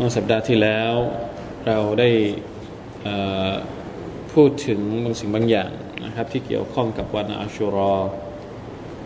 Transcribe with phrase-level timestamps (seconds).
[0.00, 0.92] เมื่อสัปดาห์ที่แล้ว
[1.66, 2.10] เราได้
[4.32, 5.70] พูดถึงบางสิ่งบางอย่าง
[6.04, 7.94] นะครับ ที่เกี่ยวข้องกับวันอาชุรอ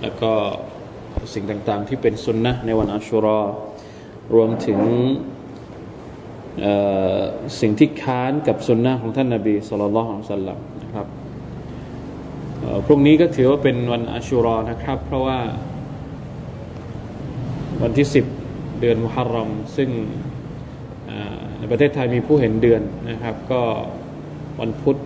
[0.02, 0.32] แล้วก็
[1.34, 3.40] สิ่งต่างๆที่เป็นสุนนะในวันอาชุรอ
[4.34, 4.80] รวมถึง
[7.60, 11.06] สิ่งที่ค้านกับสุนนะของท่านนาบีสุลต่านละฮ์สัลลัมนะครับ
[12.86, 15.38] พรุ่งนี้ก็ถือว่าเป็นวันอาชุรอนะครับ เพราะว่า
[17.82, 18.06] วันที่
[18.44, 19.90] 10 เดือนมุฮัรรอมซึ่ง
[21.62, 23.62] ในประเทศไทยมีผู้เห็นเดือนนะครับ ก็
[24.60, 24.96] วันพุธ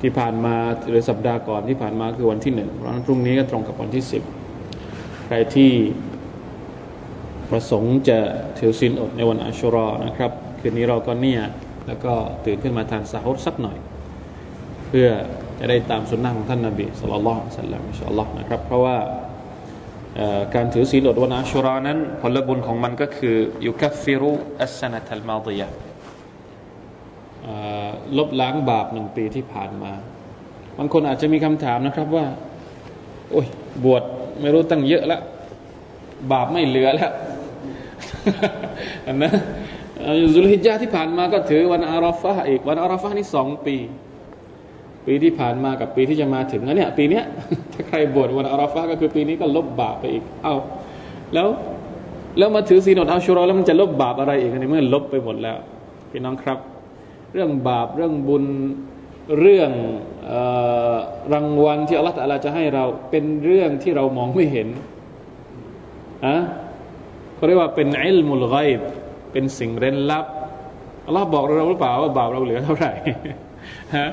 [0.00, 0.54] ที่ผ่านมา
[0.88, 4.22] หรือสัปดาห์ก่อนที่ผ่านมาคือวันที่หนึ่งเพราะนั้นพรุ่งนี้ก็ตรงกับวันที่สิบ
[5.26, 5.70] ใครที่
[7.50, 8.18] ประสงค์จะ
[8.58, 11.42] ถือศีลอดในวันอัชรอนะครับ คืนนี้เราก็เนี่ย
[11.86, 12.12] แล้วก็
[12.44, 13.78] ตื่นขึ้นมาทานสาฮุดสักหน่อย
[14.86, 15.08] เพื่อ
[15.58, 18.96] จะได้ตามสุนนะของท่านนาบีสุลต่านสัลลัมอิชอัลลอฮ์นะครับ เพราะว่า
[20.54, 24.32] การถือศีลอดวันอัชุรานั้น ผลบุญของมันก็คือยุคัฟฟิรุ
[24.62, 25.68] อัสนัตัลมาดียะ
[28.18, 29.92] ลบล้างบาปหนึ่งปีที่ผ่านมา
[30.78, 32.26] บางคนอาจจะมีคำถามนะครับว่า
[33.30, 33.46] โอ้ย
[33.84, 34.02] บวช
[34.40, 35.20] ไม่รู้ตั้งเยอะแล้ว
[36.32, 37.12] บาปไม่เหลือแล้ว
[39.22, 39.32] นะ
[40.34, 43.76] ยุลฮิจญาที่ผ่านมาก็ถือวันอาราฟะอีก วันอาราฟะนี่สองปี
[45.06, 47.24] ปีที่ผ่านมากับปีที่จะมาถึงแล้วเนี่ย ปีเนี้ย
[47.88, 50.54] ใครบวชวันอาราฟะก็คือปีนี้ก็ลบบาปไปอีก เอา
[51.34, 51.48] แล้ว
[52.38, 55.56] แล้วมาถือศีลอดอัชุรอแล้วมันจะลบบาปอะไรอีกในเมื่อลบไปหมดแล้ว
[56.10, 56.58] พี่น้องครับ
[57.32, 58.44] เรื่องบาปเรื่องบุญ
[59.40, 59.70] เรื่อง
[60.30, 60.32] อ
[61.32, 64.68] รางวัลที่อัลลอฮฺจะให้เราเป็นเรื่องที่เรามองไม่เห็น
[66.26, 66.36] อะ
[67.34, 68.80] เขาเรียกว่าเป็นอิลมุลไกบ
[69.32, 70.26] เป็นสิ่งเร้นลับ
[71.06, 72.92] อัลลอฮ์บอกเราหรือเปล่าว่าบาปเราเหลือเท่าไหร่
[73.96, 74.08] ฮะ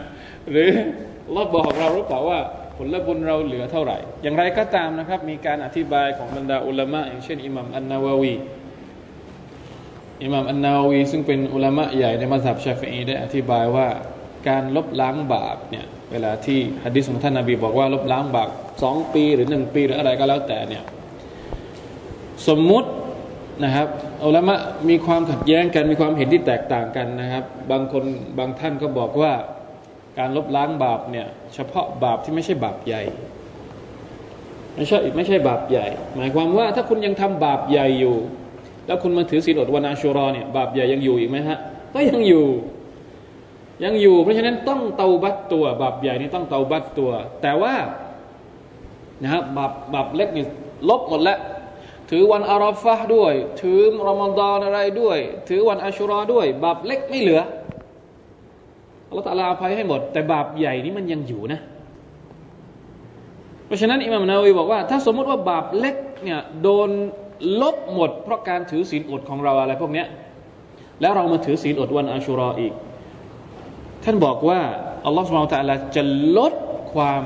[0.51, 0.69] หรือ
[1.28, 2.40] อัลลอฮ์บอกเราหรือเปล่าว่า
[2.81, 8.35] ผลบุญเราเหลือเท่าไหร่ อย่างไรก็ตามนะครับ มีการอธิบายของบรรดาอุลามะอย่างเช่นอิหมัมอันนาววี
[10.23, 13.88] อิหมัมอันนาววี ซึ่งเป็นอุลามะใหญ่ในมัสยิดชาฟีได้อธิบายว่า
[14.50, 18.50] การลบล้างบาปเนี่ยเวลาที่ฮะดิษของท่านนาบีบอกว่าลบล้างบาป
[18.84, 20.84] สองปีหรือหนึ่งปีหรืออะไรก็แล้วแต่เนี่ย
[22.47, 22.89] สมมุติ
[23.63, 23.88] นะครับ
[24.25, 24.56] อุลามะ
[24.89, 28.03] มีความขัดแย้งกันมีความเห็นที่แตกต่างกันนะครับ บางคน
[28.39, 29.34] บางท่านก็บอกว่า
[30.19, 33.02] การลบล้างบาปเนี่ยเฉพาะบาปที่ไม่ใช่บาปใหญ่
[34.75, 35.85] ไม่ใช่ไม่ใช่บาปใหญ่
[36.16, 38.16] หมายความว่าถ้าคุณยังทำบาปใหญ่อยู่
[38.88, 41.57] แล้วคุณมาถือศีลอดวันอาชุรอเนี่ยบาปใหญ่ยังอยู่อีกไหมฮะ
[41.94, 42.46] ก็ยังอยู่
[43.84, 47.74] ยังอยู่ เพราะฉะนั้นต้องเตาบัตตัว บาปใหญ่นี่ต้องเตาบัตตัว แต่ว่า
[49.22, 50.46] นะครับบาปบาปเล็กนี่
[50.90, 51.40] ลบหมดแล้ว
[52.09, 55.18] ถือวันอาราฟะด้วย ถือรอมฎอนอะไรด้วย
[55.50, 57.41] ถือวันอาชุรอด้วย บาปเล็กไม่เหลือ
[59.09, 61.59] อัลลอฮฺตะลาอภัยให้หมด แต่บาปใหญ่นี้มันยังอยู่นะ
[63.66, 66.90] เพราะฉะนั้นอิมามนาวีบอกว่า ถ้าสมมติว่าบาปเล็กเนี่ยโดน
[67.62, 70.08] ลบหมด เพราะการถือศีลอดของเราอะไรพวกเนี้ย
[71.02, 72.74] แล้วเรามาถือศีลอดวันอาชุรออีก
[74.03, 74.59] ท่านบอกว่า
[75.06, 76.03] อัลลอฮฺสุบานตะลาจะ
[76.38, 76.53] ลด
[76.94, 77.24] ความ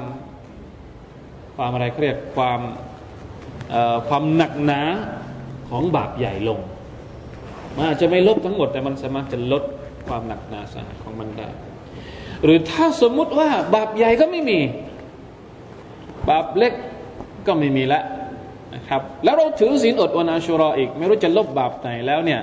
[1.56, 2.60] ความอะไรเขาเรียกความ
[4.08, 4.82] ความหนักหนา
[5.70, 6.60] ของบาปใหญ่ลง
[7.76, 9.64] มันอาจจะไม่ลบทั้งหมดแต่มันสามารถจะลด
[10.08, 11.50] ความหนักหนาสาหัสของมันได้
[12.44, 14.60] หรือถ้าสมมุติว่า บาปใหญ่ก็ไม่มี
[16.30, 16.74] บาปเล็ก
[17.48, 18.04] ก็ไม่มีแล้ว
[18.76, 22.42] นะครับ แล้วเราถือศีลอดวันอาชุรออีก ไม่รู้จะลบบาปไหนแล้วเนี่ย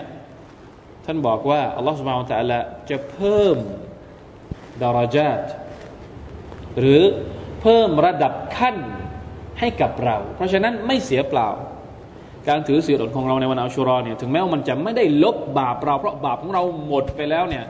[1.05, 3.56] ท่านบอกว่าอัลลอฮฺสุบานตะละจะเพิ่ม
[4.83, 5.41] ดาราจาต
[6.78, 7.03] หรือ
[7.61, 8.77] เพิ่มระดับขั้น
[9.59, 11.49] ให้กับเรา เพราะฉะนั้นไม่เสียเปล่า
[12.49, 17.64] การถือศีลอดของเราในวันอัชุรอเนี่ยถึงแม้ว่ามันจะไม่ได้ลบบาปเรา เพราะบาปของเราหมดไปแล้วเนี่ย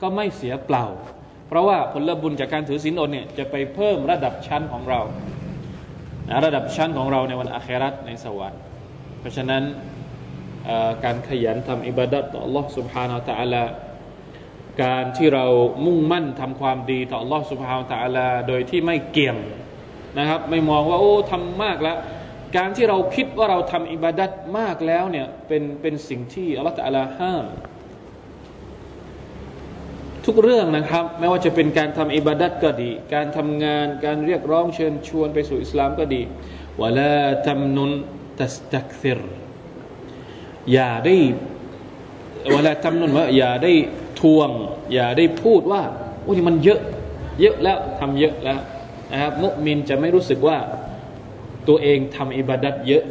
[0.00, 0.86] ก็ไม่เสียเปล่า
[1.47, 5.01] เพราะว่าผลบุญจากการถือศีลอดเนี่ยจะไปเพิ่มระดับชั้นของเรา
[6.45, 8.61] ระดับชั้นของเราในวันอาคราตในสวรรค์
[9.19, 9.63] เพราะฉะนั้น
[11.03, 13.63] การขยันทำอิบาดัตต่อ Allah سبحانه และ تعالى
[14.83, 15.45] การที่เรา
[15.85, 19.37] มุ่งมั่นทำความดีต่อ Allah سبحانه และ تعالى โดยที่ไม่เกี่ยม
[20.17, 21.97] นะครับไม่มองว่าโอ้ทำมากแล้ว
[22.57, 27.45] การที่เราคิดว่าเราทำอิบาดัตมากแล้วเนี่ยเป็นเป็นสิ่งที่อัลลอฮฺตะลาห้าม
[30.26, 36.22] ทุกเรื่องนะครับ ไม่ว่าจะเป็นการทำอิบาดัตก็ดี การทำงานการเรียกร้องเชิญชวนไปสู่อิสลามก็ดี
[36.80, 37.14] วะลา
[37.46, 37.90] ทำนุน
[38.38, 39.20] ตัสตักซิร
[40.72, 41.16] อย่าได้
[42.52, 43.72] เวลาทำนุนว่าอย่าได้
[44.20, 44.50] ทวง
[44.94, 45.82] อย่าได้พูดว่า
[46.24, 46.80] โอ้ยมันเยอะ
[47.40, 48.60] เยอะแล้วทำเยอะแล้ว
[49.12, 50.58] นะครับมุมินจะไม่รู้สึกว่า
[51.68, 53.04] ตัวเองทำอิบาดัตเยอะ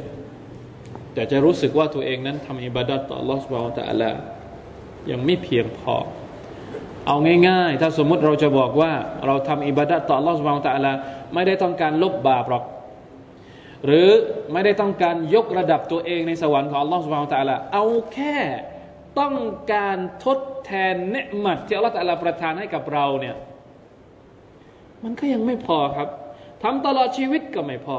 [1.13, 4.11] แต่จะรู้สึกว่าตัวเองนั้นทำอิบาดัตต่อลอสบาวตะอัลา
[5.11, 5.95] ยังไม่เพียงพอ
[7.06, 7.16] เอา
[7.48, 8.92] ง่ายๆ ถ้าสมมติเราจะบอกว่า
[9.26, 10.92] เราทำอิบาดัตต่อ Allah سبحانه และ تعالى
[11.34, 12.64] ไม่ได้ต้องการลบบาปหรอก
[13.86, 14.08] หรือ
[14.52, 17.84] ไม่ได้ต้องการยกระดับตัวเองในสวรรค์ของ Allah سبحانه และ تعالى เอา
[18.14, 18.36] แค่
[19.20, 19.34] ต้อง
[19.72, 23.36] การทดแทนเนืหมัดที่อัลลอฮฺประทานให้กับเราเนี่ย
[25.02, 26.08] มันก็ยังไม่พอครับ
[26.62, 27.98] ทำตลอดชีวิตก็ไม่พอ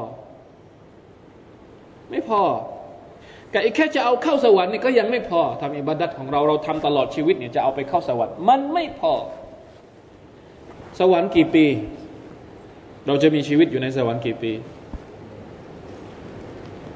[2.10, 2.42] ไม่พอ
[3.55, 9.13] กับอีแค่จะเอาเข้าสวรรค์นี่ก็ยังไม่พอทำอิบาดัตของเราเราทำตลอดชีวิตเนี่ยจะเอาไปเข้าสวรรค์มันไม่พอ
[11.01, 11.67] สวรรค์กี่ปี
[13.07, 14.53] เราจะมีชีวิตอยู่ในสวรรค์กี่ปี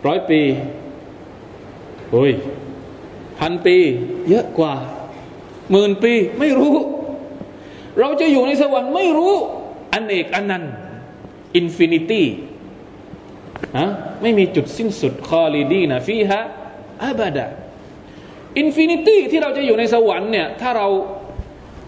[0.06, 0.40] ร้อยปี
[2.10, 2.32] โอ้ย
[3.38, 3.76] พันปี
[4.28, 4.74] เยอะกว่า
[5.70, 6.74] หมื่นปีไม่รู้
[8.00, 9.34] เราจะอยู่ในสวรรค์ไม่รู้
[9.92, 10.64] อันเอกอันนัน
[11.56, 12.26] infinity
[13.76, 13.88] ฮะ
[14.22, 20.88] ไม่มีจุดสิ้นสุดخالدين فيها أبدا infinity ที่เราจะอยู่ในสวรรค์เนี่ยถ้าเรา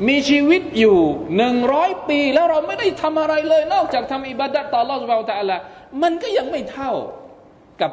[0.09, 0.99] มีชีวิตอยู่
[1.37, 5.59] หนึ่งร้อยปี แล้วเราไม่ได้ทำอะไรเลย นอกจากทำอิบาดัตต่อรอดสุบาตะละ
[6.03, 6.93] มันก็ยังไม่เท่า
[7.81, 7.93] กับ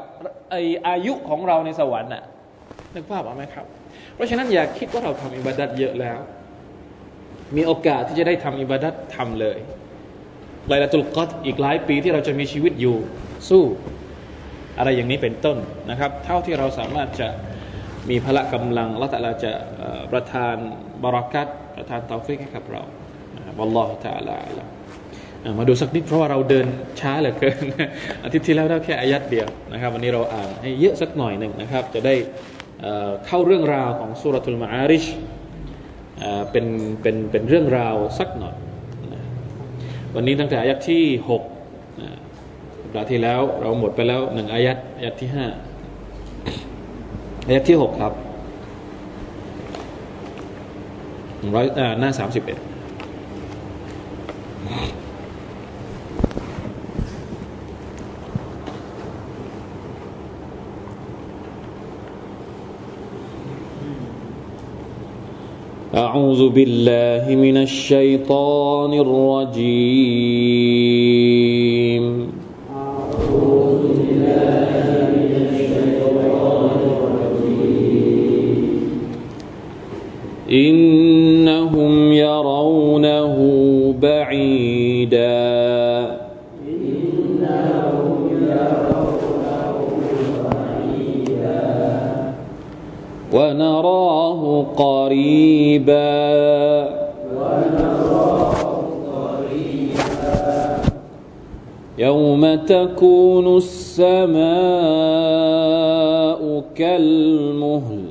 [0.49, 0.55] ไอ
[0.87, 2.23] อายุของเราในสวรรค์น่ะ
[2.93, 3.65] นึกภาพออกไหมครับ
[4.15, 6.19] เพราะฉะนั้นอย่าคิดว่าเราทำอิบาดัตเยอะแล้ว
[7.55, 9.57] มีโอกาสที่จะได้ทำอิบาดัตทำเลย
[10.67, 12.97] ไลลาตุลกัดอีกหลายปีที่เราจะมีชีวิตอยู่
[13.49, 13.63] สู้
[14.77, 15.57] อะไรอย่างนี้เป็นต้น
[15.89, 17.29] นะครับ เท่าที่เราสามารถจะ
[18.09, 19.51] มีพละกำลังและแต่เราจะ
[20.11, 20.55] ประทาน
[21.03, 22.81] บารักัตประทานตาฟิกให้กับเรา
[23.57, 24.39] บัลลอฮฺตาลา
[25.59, 26.67] มาดูสักนิดเพราะว่าเราเดิน
[26.99, 27.57] ช้าเหลือเกิน
[28.23, 32.15] อาทิตย์ที่แล้วได้แค่อายัดเดียวนะครับ วันนี้เราอ่านให้เยอะสักหน่อยหนึ่งนะครับ จะได้
[33.27, 35.05] เข้าเรื่องราวของสุรทูลมาอาริช
[36.51, 36.65] เป็น
[37.01, 38.55] เป็นเป็นเรื่องราวสักหน่อย
[40.15, 45.46] วันนี้ตั้งแต่อายัดที่หกาห์ที่แล้วเราหมดไปแล้วหนึ่งอายัดอายัดที่ห้า
[47.46, 48.12] อายัดที่หกครับ
[51.54, 51.66] ร้อย
[52.00, 52.58] หน้าสามสิบเอ็ด
[66.04, 70.22] أعوذ بالله من الشيطان الرجيم
[80.51, 83.35] إنهم يرونه
[84.01, 85.47] بعيداً.
[93.33, 96.07] ونراه قريبا.
[101.97, 104.41] يوم تكون السماء
[106.75, 108.06] كالمهل.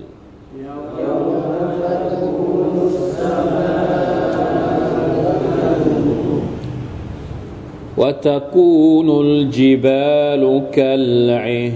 [7.99, 11.73] وتكون الجبال كالعهن.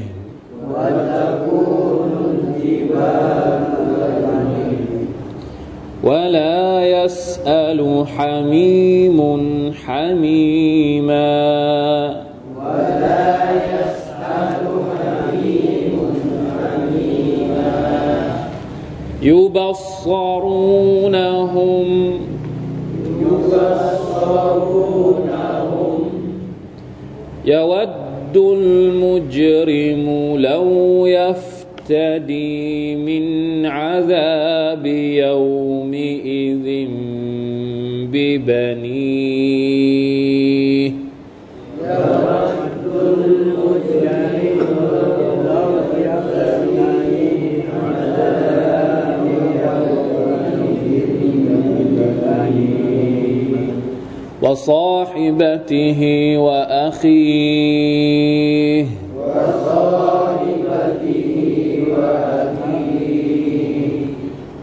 [0.71, 1.81] وتكون
[6.03, 9.19] ولا يسأل حميم
[9.87, 11.31] حميما.
[12.57, 14.67] ولا يسأل
[14.99, 15.97] حميم
[16.59, 17.71] حميما
[20.07, 21.89] يبصرونهم
[23.21, 24.11] يبصرونهم
[27.45, 36.89] يود المجرم لو يفعل يهتدي من عذاب يومئذ
[38.13, 38.90] ببنيه.
[54.43, 56.01] وصاحبته
[56.39, 57.81] وأخيه.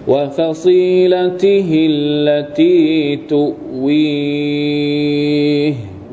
[0.07, 4.67] وفصيلته التي تؤويه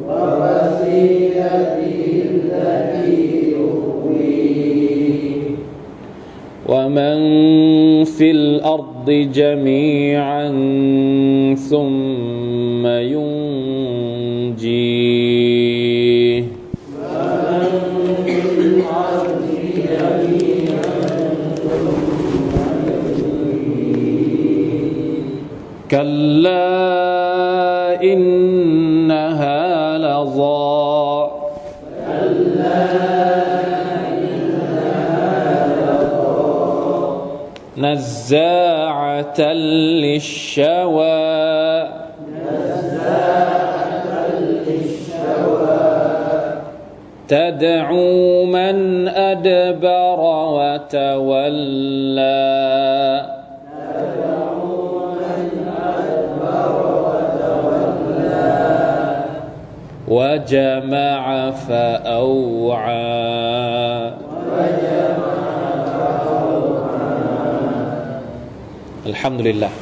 [0.09, 1.97] وفصيلته
[2.31, 3.17] التي
[3.55, 5.41] تؤويه.
[6.69, 7.19] ومن
[8.05, 10.49] في الأرض الأرض جميعا
[11.71, 13.25] ثم ينجيه
[25.91, 27.04] كلا
[37.95, 39.41] نزاعة
[40.03, 40.65] للشوى.
[47.29, 50.21] تدعو من أدبر
[50.55, 51.45] وتولى.
[60.09, 63.05] وجمع فأوعى.
[69.05, 69.73] الحمد لله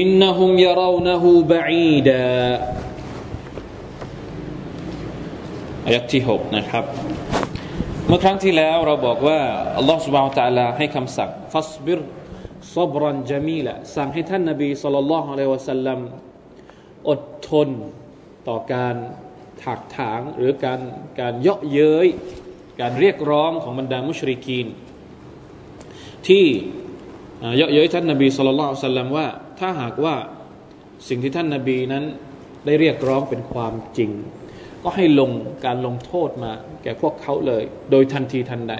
[0.00, 6.84] إنهم يرونه بعيدة ารานะฮูบะอีดายะที่หกนะครับ
[8.08, 9.40] เมื่อครั้งที่แล้วเราบอกว่า
[9.78, 12.00] อัลลอฮฺสุบะฮฺตะลาให้คำสั่งฟัสบิร
[12.76, 16.00] ซบรันจามีละสั่งให้ท่านนบีสุลต่านละฮ์อะลัยวะสัลลัม
[17.10, 17.68] อดทน
[18.48, 18.96] ต่อการ
[19.62, 20.80] ถากถางหรือการ
[21.20, 22.08] การเยาะเย้ย
[22.80, 24.66] การเรียกร้องของบรรดามุชริกีน
[26.28, 26.46] ที่
[27.57, 29.27] เยาะเย้ยท่านนบีสุลต่านสัลลัมว่า
[29.59, 30.15] ถ้าหากว่า
[31.09, 32.03] สิ่งที่ท่านนบีนั้น
[32.65, 34.11] ได้เรียกร้องเป็นความจริง
[34.83, 35.31] ก็ให้ลง
[35.65, 36.51] การลงโทษมา
[36.83, 38.73] แก่พวกเขาเลย โดยทันทีทันใด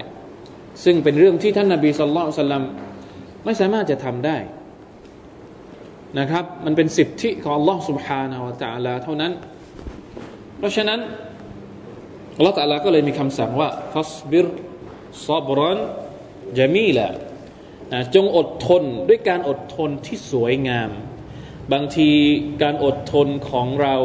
[0.84, 2.64] ซึ่งเป็นเรื่องที่ท่านนาบีสุลต่านสลัม
[3.46, 4.38] ไม่สามารถจะทำได้
[6.20, 9.32] นะครับ มันเป็นสิทธิของ Allah سبحانه และ تعالى เท่านั้น
[10.58, 11.00] เพราะฉะนั้น
[12.40, 14.46] Allah تعالى ก็เลยมีคำสั่งว่าฟัสบิร
[15.28, 15.72] ซอบรอ
[17.93, 20.91] นจามีละจงอดทนด้วยการอดทนที่สวยงาม
[21.73, 22.11] บางที
[22.63, 23.97] การอดทนของเรา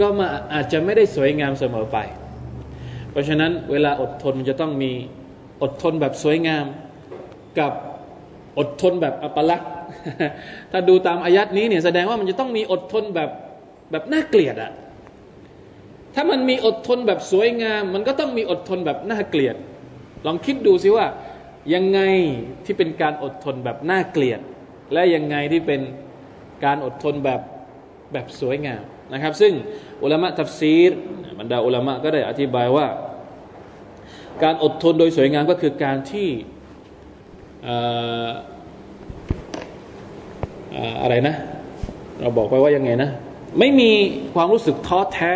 [0.00, 1.98] ก็มาอาจจะไม่ได้สวยงามเสมอไป
[3.10, 4.92] เพราะฉะนั้นเวลาอดทนมันจะต้องมี
[5.62, 6.64] อดทนแบบสวยงาม
[7.58, 7.72] กับ
[8.58, 9.70] อดทนแบบอัปลักษณ์
[10.72, 13.30] ถ้าดูตามอายัดนี้เนี่ยแสดงว่ามันจะต้องมีอดทนแบบ
[13.90, 14.72] แบบน่าเกลียดอะ
[16.14, 19.56] ถ้ามันมีอดทนแบบสวยงาม มันก็ต้องมีอดทนแบบน่าเกลียด
[20.26, 21.06] ลองคิดดูสิว่า
[21.74, 22.00] ยังไง
[22.64, 24.40] ที่เป็นการอดทนแบบน่าเกลียด
[24.92, 25.80] และยังไงที่เป็น
[26.64, 27.40] การอดทนแบบ
[28.12, 29.52] แบบสวยงามนะครับ ซึ่ง
[30.02, 30.90] อุลามะทัฟซีร
[31.38, 32.86] บรรดาอุลามะก็ได้อธิบายว่า
[34.42, 36.28] การอดทนโดยสวยงามก็คือการที่
[41.02, 41.34] อะไรนะ
[42.20, 43.10] เราบอกไปว่ายังไงนะ
[43.58, 43.90] ไม่มี
[44.34, 45.34] ความรู้สึกท้อแท้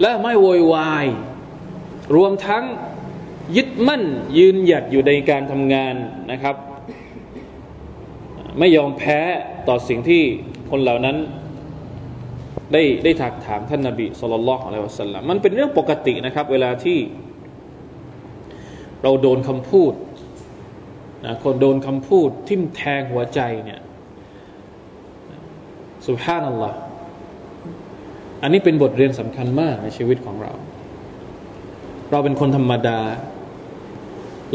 [0.00, 1.06] และไม่โวยวาย
[2.16, 2.64] รวมทั้ง
[3.56, 4.02] ยึดมั่น
[4.38, 5.94] ยืนหยัดอยู่ในการทำงาน
[6.32, 6.56] นะครับ
[8.58, 9.18] ไม่ยอมแพ้
[9.68, 10.22] ต่อสิ่งที่
[10.70, 11.16] คนเหล่านั้น
[12.72, 16.98] ได้ได้ถักถามท่านนาบีสุลต่านอะลัยวะสัลลัมมันเป็นเรื่องปกตินะครับ เวลาที่
[19.02, 19.92] เราโดนคำพูด
[21.26, 23.80] นะคนโดนคำพูดทิ่มแทงหัวใจเนี่ย
[26.06, 26.78] สุภาพนัลลอฮ์
[28.42, 30.52] อันนี้เป็นบทเรียนสำคัญมากในชีวิตของเรา
[32.10, 32.98] เราเป็นคนธรรมดา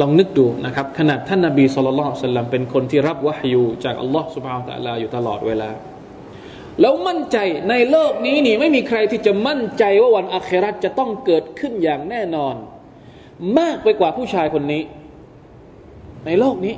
[0.02, 5.70] ลองนึกดูนะครับขนาดท่านนาบีสุลต่านสัลลัมเป็นคนที่รับวะฮยูจากอัลลอฮ์สุบฮานตะลาอยู่ตลอดเวลา
[6.82, 7.38] แล้วมั่นใจ
[7.70, 12.56] ในโลกนี้นี่ไม่มีใครที่จะมั่นใจว่าวันอาคราจะต้องเกิดขึ้นอย่างแน่นอน
[13.60, 14.84] มากไปกว่าผู้ชายคนนี้
[16.26, 16.76] ในโลกนี้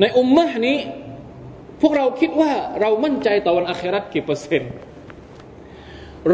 [0.00, 0.78] ในอุมมะนี้
[1.80, 4.72] พวกเราคิดว่าเรามั่นใจต่อวันอาครากี่เปอร์เซ็นต์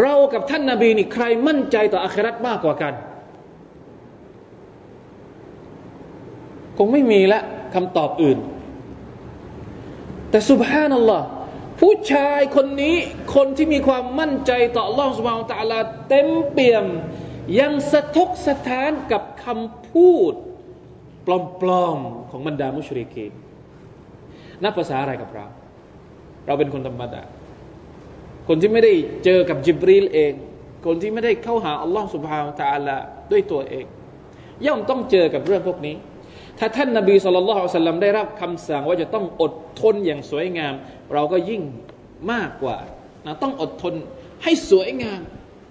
[0.00, 2.94] เรากับท่านนาบีนี่ใครมั่นใจต่ออาคราตมากกว่ากัน
[6.78, 7.40] คงไม่มีละ
[7.74, 8.38] คำตอบอื่น
[10.30, 11.26] แต่สุบฮานัลลอฮ์
[11.80, 12.96] ผู้ชายคนนี้
[13.34, 15.78] คนที่มีความมั่นใจต่อล่องสมาตะลา
[16.08, 16.86] เต็มเปี่ยม
[17.60, 20.32] ยังสะทกสะท้านกับคำพูด
[21.26, 23.32] ปลอมๆ ของบรรดามุชริกีน
[24.62, 25.46] นับภาษาอะไรกับเรา
[26.46, 27.22] เราเป็นคนธรรมดา
[28.48, 28.92] คนที่ไม่ได้
[29.24, 30.32] เจอกับจิบรีลเอง
[30.86, 32.96] คนที่ไม่ได้เข้าหาอัลลอฮ์สุบฮาวตะลา
[33.30, 33.86] ด้วยตัวเอง
[34.66, 35.96] ย่อมต้องเจอกับเรื่องพวกนี้
[36.58, 40.74] ถ้าท่านนาบีสุลต่านสัลลัมได้รับคำสั่งว่าจะต้องอดทนอย่างสวยงาม
[41.14, 41.62] เราก็ยิ่ง
[42.32, 42.78] มากกว่า
[43.26, 43.94] นะต้องอดทน
[44.44, 45.20] ให้สวยงาม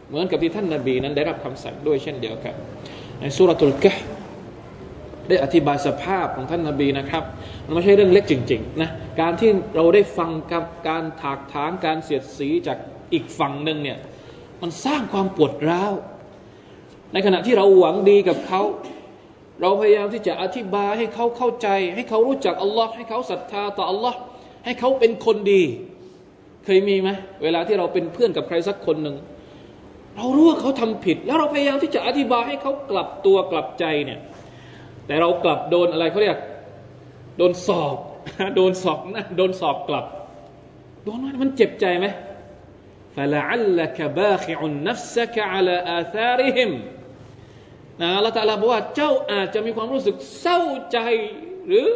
[0.08, 2.54] เหมือนกับที่ท่านนาบีนั้นได้รับคำสั่งด้วยเช่นเดียวกัน
[3.20, 3.94] ในสุรทูลกะ
[5.30, 7.24] ได้อธิบายสภาพของท่านนาบีนะครับ
[7.65, 8.89] มันไม่ใช่เรื่องเล็กจริงๆนะ
[9.22, 12.77] การที่เราได้ฟังกับการถากถางการเสียดสีจาก
[13.13, 13.98] อีกฝั่งหนึ่งเนี่ย
[14.62, 15.94] มันสร้างความปวดร้าว
[17.13, 18.62] ในขณะที่เราหวังดีกับเขา
[19.61, 24.19] เราพยายามที่จะอธิบายให้เขาเข้าใจ ให้เขารู้จักอัลลอฮ์ให้เขาศรัทธาต่ออัลลอฮ์
[24.64, 25.62] ให้เขาเป็นคนดี
[26.64, 27.11] เคยมีไหม
[27.42, 29.16] เวลาที่เราเป็นเพื่อนกับใครสักคนหนึ่ง
[30.16, 34.21] เรารู้ว่าเขาทำผิด แล้วเราพยายามที่จะอธิบายให้เขากลับตัวกลับใจเนี่ย
[35.07, 36.38] แต่เรากลับโดนอะไรเขาเรียก
[37.38, 37.97] โดนสอบ
[38.57, 40.07] โดนสอบนะโดนสอบกลับ
[41.04, 42.09] โดนมันเจ็บใจไหม
[43.16, 46.71] فلعلك باخع نفسك على آثارهم
[48.02, 50.60] นะละตาลาบอกว่าเจ้าอาจจะมีความรู้สึกเศร้า
[50.92, 50.98] ใจ
[51.68, 51.88] หรือ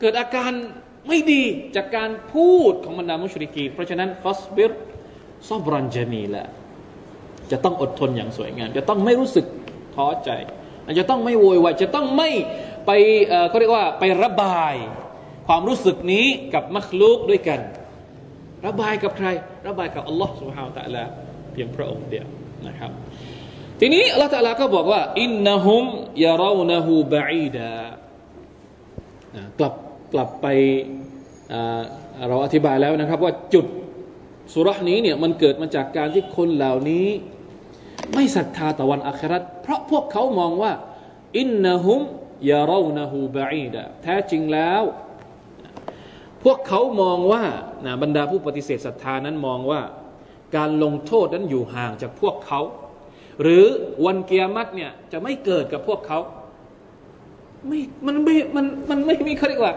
[0.00, 0.52] เกิดอาการ
[1.08, 1.42] ไม่ดี
[1.76, 4.70] จากการพูดของบรรดามุชริกีเพราะฉะนั้นฟัสบิร
[5.48, 6.44] ซอบรันจามีละ
[7.50, 9.46] จะต้องอดทนอย่างสวยงาม จะต้องไม่รู้สึก
[9.94, 10.30] ท้อใจ
[10.98, 12.30] จะต้องไม่โวยวายจะต้องไม่
[12.86, 12.90] ไป
[13.48, 14.74] เขาเรียกว่าไประบาย
[15.48, 17.60] ความรู้สึกนี้กับมัคลูกด้วยกัน
[18.66, 19.28] ระบายกับใคร
[19.66, 21.04] ระบายกับอัลลอฮ์สุบฮาวตะละ
[21.52, 22.26] เพียงพระองค์เดียว
[22.68, 22.90] นะครับ
[23.80, 25.84] ทีนี้อัลลอฮ์ตะลาก็บอกว่า อินนะฮุม
[26.24, 27.70] ยาเรานะฮูบะอีดา
[29.58, 29.74] กลับ
[30.12, 30.46] กลับไป
[32.28, 33.66] เราอธิบายแล้วนะครับว่าจุด
[34.52, 37.06] สุรษนี้เนี่ยมันเกิดมาจากการที่คนเหล่านี้
[38.14, 40.72] ไม่ศรัทธาต่อวันอัคราเพราะพวกเขามองว่า
[41.38, 42.00] อินนะฮุม
[42.50, 44.82] ยาเรานะฮูบะอีดะแท้จริงแล้ว
[46.44, 47.44] พวกเขามองว่า
[47.84, 49.80] นะบรรดาผู้ปฏิเสธศรัทธานั้นมองว่า
[50.56, 52.60] การลงโทษนั้นอยู่ห่างจากพวกเขา
[53.42, 53.64] หรือ
[54.06, 56.18] วันเกียรติเนี่ยจะไม่เกิดกับพวกเขา
[57.66, 59.74] ไม่มันไม่มันมันไม่มีเขาเรียกว่า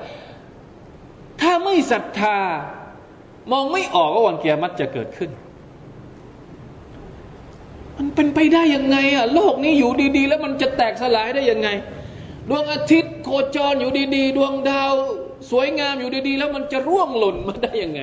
[1.41, 2.37] ถ้าไม่ศรัทธา
[3.51, 5.29] มองไม่ออกว่าวันเกียรติจะเกิดขึ้น
[7.97, 11.69] มันเป็นไปได้ยังไงอะโลกนี้อยู่ดี ๆ แล้วมันจะแตกสลายได้ยังไง
[12.49, 14.93] ดวงอาทิตย์โคจรอยู่ดีๆ ดวงดาว
[15.51, 18.01] สวยงามอยู่ดีๆ แล้วมันจะร่วงหล่นมาได้ยังไง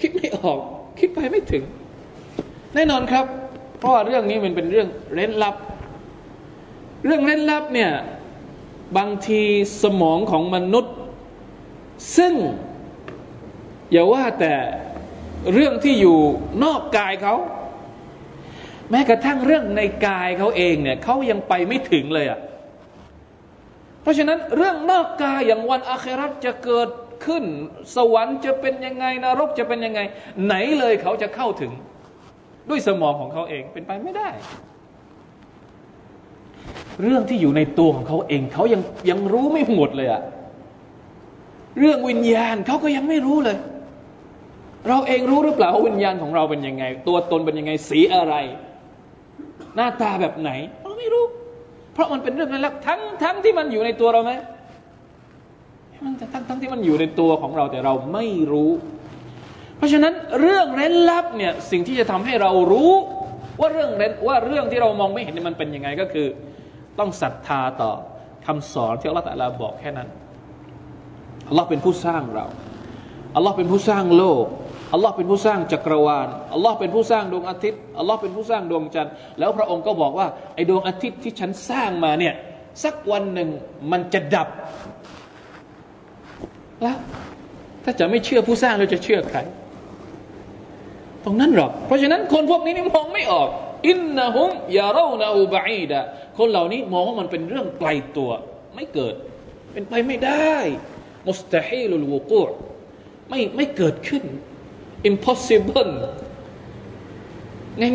[0.00, 0.58] คิดไม่ออก
[0.98, 1.62] คิดไปไม่ถึง
[2.74, 3.24] แน่นอนครับ
[3.78, 5.56] เพราะว่าเรื่องนี้มันเป็นเรื่องเร้นลับ
[7.04, 7.90] เรื่องเร้นลับเนี่ย
[8.96, 9.42] บางที
[9.82, 10.94] สมองของมนุษย์
[12.16, 12.34] ซึ่ง
[13.92, 14.54] อย่าว่าแต่
[15.52, 16.18] เรื่องที่อยู่
[16.64, 17.34] นอกกายเขา
[18.90, 22.40] แม้กระทั่งเรื่องในกายเขาเองเนี่ยเขายังไปไม่ถึงเลยอะ่ะ
[24.02, 26.88] เพราะฉะนั้นเรื่องนอกกายอย่างวันอาคราตจะเกิด
[27.26, 27.44] ขึ้น
[27.96, 30.00] สวรรค์จะเป็นยังไงนรกจะเป็นยังไง
[30.46, 31.72] ไหนเลยเขาจะเข้าถึง
[32.70, 34.28] ด้วยสมองของเขาเองเป็นไปไม่ได้
[37.02, 40.22] เรื่องที่อยู่ในตัวของเขาเองเขายังยังรู้ไม่หมดเลยอะ
[41.78, 43.58] เรื่องวิญญาณเขาก็ยังไม่รู้เลย
[44.88, 48.34] เราเองรู้หรือเปล่าว่าวิญญาณของเราเป็นยังไง ตัวตนเป็นยังไงสีอะไร
[49.76, 50.50] หน้าตาแบบไหน
[50.82, 51.24] เราไม่รู้
[51.92, 54.32] เพราะมันเป็นเรื่องนั้นแล้วทั้งทั้งที่มันอยู่ในตัวเราไหม
[56.04, 58.70] มันทั้งทั้งที่มันอยู่ในตัวของเราแต่เราไม่รู้
[59.76, 62.92] เพราะฉะนั้นเรื่องเร้นลับเนี่ยสิ่งที่จะทำให้เรารู้
[63.60, 66.26] ว่าเรื่องเร้นว่าเรื่องที่เรามองไม่เห็นมันเป็นยังไงก็คือ
[66.98, 67.92] ต้องศรัทธาต่อ
[68.46, 70.08] คำสอนที่อัลลอฮฺตะลาบอกแค่นั้น
[71.48, 72.46] อัลลอฮ์เป็นผู้สร้างเรา
[73.36, 74.44] อัลลอฮ์เป็นผู้สร้างโลก
[74.92, 82.34] อัลลอฮ์เป็นผู้สร้างจักรวาลอัลลอฮ์เป็นผู้สร้างดวงอาทิตย์อัลลอฮ์เป็นผู้สร้างดวงจันทร์แล้วพระองค์ก็บอกว่าไอ้ดวงอาทิตย์ที่ฉันสร้างมาเนี่ย
[82.84, 83.48] สักวันหนึ่ง
[83.92, 84.48] มันจะดับ
[86.82, 86.98] แล้ว
[87.84, 89.38] ถ้าจะไม่เชื่อผู้สร้างเราจะเชื่อใคร
[91.26, 93.48] ตรงนั้นหรอก เพราะฉะนั้นคนพวกนี้นี่มองไม่ออก
[93.88, 96.00] อินนะฮุมยาเรานาอูบะอีดะ
[96.38, 98.30] คนเหล่านี้มองว่ามันเป็นเรื่องไกลตัว
[98.74, 99.14] ไม่เกิด
[99.72, 100.54] เป็นไปไม่ได้
[101.28, 102.42] มุสตาฮิลุลวุกู
[103.28, 104.24] ไม่ไม่เกิดขึ้น
[105.10, 105.92] impossible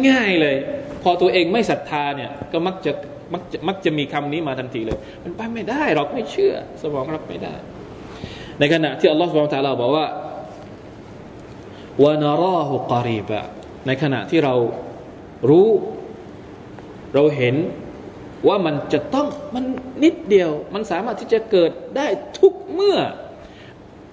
[0.09, 0.55] ง่าย ๆเลย
[1.03, 2.91] พอตัวเองไม่ศรัทธาเนี่ย ก็มักจะ
[3.33, 7.53] มักจะมักจะมีคำนี้มาทันทีเลย มันไปไม่ได้เราไม่เชื่อ สมองรับไม่ได้
[8.59, 10.05] ในขณะที่อัลลอฮฺสุบฮานตะลาบอกว่า
[12.04, 13.39] วานาราหุกรีบะ
[13.88, 14.56] ในขณะที่เรา
[15.49, 15.69] รู้
[17.13, 17.56] เราเห็น
[18.47, 19.65] ว่ามันจะต้องมัน
[20.04, 22.08] นิดเดียว มันสามารถที่จะเกิดได้
[22.39, 22.99] ทุกเมื่อ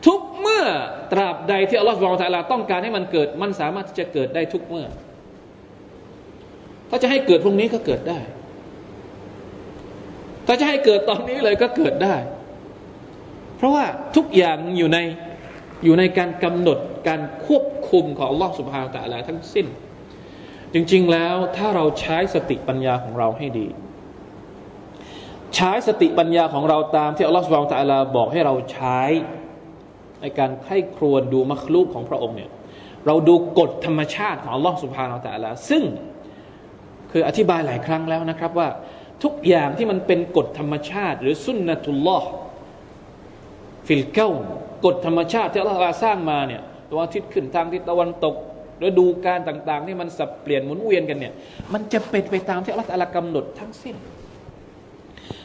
[0.07, 0.65] ทุกเมื่อ
[1.13, 4.87] ตราบใดที่อัลลอฮฺสุบไบร์ตะลาต้องการให้มันเกิด มันสามารถที่จะเกิดได้ทุกเมื่อ
[6.91, 8.19] ถ้าจะให้เกิดพรุ่งนี้ก็เกิดได้
[10.47, 12.15] ถ้าจะให้เกิดตอนนี้เลยก็เกิดได้
[13.57, 13.85] เพราะว่า
[14.17, 14.99] ทุกอย่างอยู่ใน
[15.85, 19.67] อยู่ในการกำหนดการควบคุมของลอสุบฮานตะลาทั้งสิ้น
[20.73, 23.67] จริงๆแล้วถ้าเราใช้สติปัญญาของเราให้ดี
[25.55, 29.01] ใช้สติปัญญาของเราตามที่อัลลอฮฺสุบไบร์ตะลาบอกให้เราใช้
[30.21, 32.51] ในการไข้ครวญดูมัคลูกของพระองค์เนี่ย
[33.07, 35.85] เราดูกฎธรรมชาติของอัลลอฮฺสุบฮานาตะลาซึ่ง
[37.13, 38.69] คืออธิบายหลายครั้งแล้วนะครับว่า
[39.23, 44.31] ทุกอย่างที่มันเป็นกฎธรรมชาติ หรือسنة الله في الكون
[44.85, 48.35] กฎธรรมชาติที่อัลลอฮฺสร้างมาเนี่ยตัวอาทิตย์ขึ้นทางทิศตะวันตก
[48.83, 51.33] ฤดูการต่างๆที่มันสับเปลี่ยนหมุนเวียนกันเนี่ย
[51.73, 53.97] มันจะเป็นไปตามที่อัลลอฮฺกำหนดทั้งสิ้น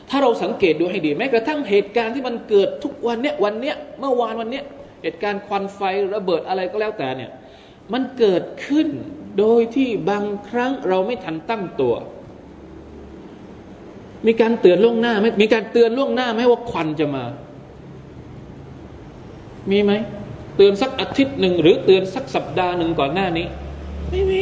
[0.10, 4.64] ถ้าเราสังเกตดูให้ดีแม้กระทั่งเหตุการณ์ที่มันเกิดทุกวันเนี้ยวันเนี้ยเมื่อวานวันเนี้ย
[5.04, 5.80] เหตุการณ์ควันไฟ
[6.16, 7.32] ระเบิดอะไรก็แล้วแต่เนี่ย
[7.94, 8.88] มันเกิดขึ้น
[9.40, 11.96] โดยที่บางครั้งเราไม่ทันตั้งตัว
[14.28, 17.24] มีการเตือนล่วงหน้าไหมมีการเตือนล่วงหน้าไหมว่าควันจะมา
[19.72, 19.92] มีไหม
[20.56, 23.46] เตือนสักอาทิตย์หนึ่งหรือเตือนสักสัปดาห์หนึ่งก่อนหน้านี้
[24.12, 24.42] ไม่มี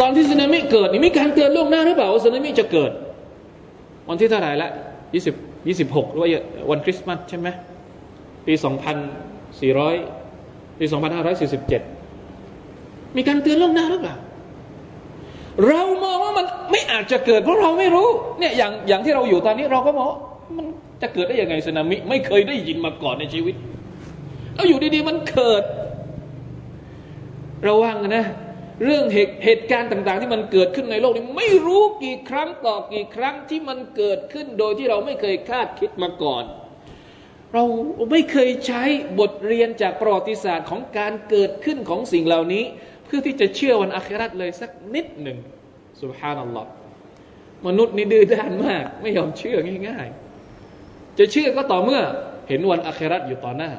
[0.00, 2.92] ตอนที่สึนามิเกิดนี่มีการเตือนล่วงหน้าหรือเปล่าว่าสึนามิจะเกิด
[4.08, 4.70] วันที่เท่าไหร่ละ
[5.14, 5.34] ยี่สิบ
[5.68, 6.28] ยี่สิบหกหรือว่า
[6.70, 7.48] วันคริสต์มาสใช่ไหม
[8.46, 8.96] ปีสองพัน
[9.60, 9.94] สี่ร้อย
[10.78, 11.82] ปีสองพันห้าร้อยสี่สิบเจ็ด
[13.16, 14.16] มีการเตือนล่วงหน้าหรือเปล่า
[15.68, 18.08] เรามองว่ามันไม่อาจจะเกิดเพราะเราไม่รู้
[18.38, 20.08] เนี่ยอย่างอย่างที่เราอยู่ตอนนี้เราก็มอง
[20.56, 20.66] มัน
[21.02, 23.54] จะเกิดได้ยังไงสึนามิ ไม่เคยได้ยินมาก่อนในชีวิต
[24.54, 25.62] แล้วอยู่ดีๆมันเกิด
[27.68, 28.26] ระวังนะ
[28.84, 36.44] เรื่องเหตุเหตุการณ์ต่าง ๆ ที่มันเกิดขึ้นในโลกนี้ ไม่รู้กี่ครั้งต่อกี่ครั้งที่มันเกิดขึ้นโดยที่เราไม่เคยคาดคิดมาก่อน
[37.54, 37.64] เรา
[38.10, 38.82] ไม่เคยใช้
[39.20, 42.64] บทเรียนจากประวัติศาสตร์ของการเกิดขึ้นของสิ่งเหล่านี้
[43.04, 45.38] เพื่อที่จะเชื่อวันอาคราตเลยสักนิดหนึ่ง
[46.02, 46.70] สุบฮานัลลอฮ์
[47.66, 50.23] มนุษย์นี่ดื้อด้านมาก ไม่ยอมเชื่อง่าย ๆ
[51.18, 52.00] จะเชื่อก็ต่อเมื่อ
[52.48, 53.70] เห็นวันอาคราตอยู่ต่อหน้า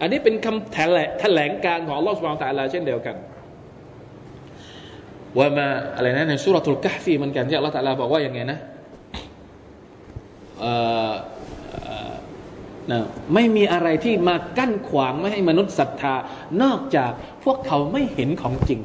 [0.00, 3.16] อันนี้เป็นคำแถลงแถลงการของอัลลอฮฺสุบานตะลาเช่นเดียวกัน
[5.38, 8.58] ว่ามาอะไรนะในสุรทูลกะฟีมันกันที่อัลลอฮฺตะลาบอกว่าอย่างไงนะ
[12.90, 13.00] นะ
[13.34, 16.14] ไม่มีอะไรที่มากั้นขวางไม่ให้มนุษย์ศรัทธา
[16.62, 17.12] นอกจาก
[17.44, 18.80] พวกเขาไม่เห็นของจริง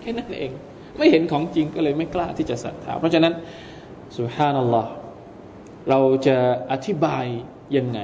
[0.00, 0.52] แค่นั้นเอง
[0.98, 3.32] ไม่เห็นของจริงก็เลยไม่กล้าที่จะศรัทธา เพราะฉะนั้น
[4.18, 4.90] สุฮานัลลอฮ์
[5.89, 6.37] เราจะ
[6.71, 7.25] อธิบาย
[7.77, 7.99] ยังไง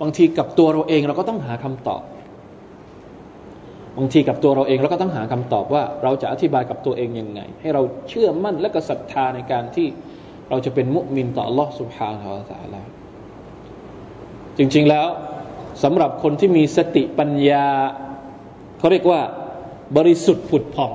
[0.00, 2.02] บางทีกับตัวเราเองเราก็ต้องหาคำตอบ
[3.98, 9.86] บางทีกับตัวเราเองเราก็ต้องหาคำตอบว่า เราจะอธิบายกับตัวเองยังไง ให้เราเชื่อมั่นและก็ศรัทธาในการที่
[10.50, 12.80] เราจะเป็นมุมินต่อ Allah سبحانه และ تعالى
[14.58, 15.06] จริงๆแล้ว
[15.82, 17.66] สำหรับคนที่มีสติปัญญา
[18.78, 19.20] เขาเรียกว่า
[19.96, 20.92] บริสุทธิ์ผุดผ่อง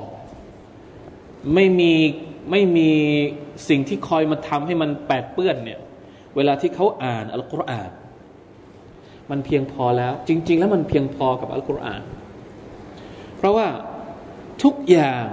[1.53, 1.93] ไม่มี
[2.51, 2.91] ไม่มี
[3.68, 5.80] สิ่งที่คอยมาทำให้มันแปดเปื้อนเนี่ย
[6.36, 7.90] เวลาที่เขาอ่านอัลกุรอาน
[9.30, 12.02] มันเพียงพอแล้ว จริง ๆ แล้วมันเพียงพอกับอัลกุรอาน
[13.36, 13.66] เพราะว่า
[14.62, 15.26] ทุกอย่าง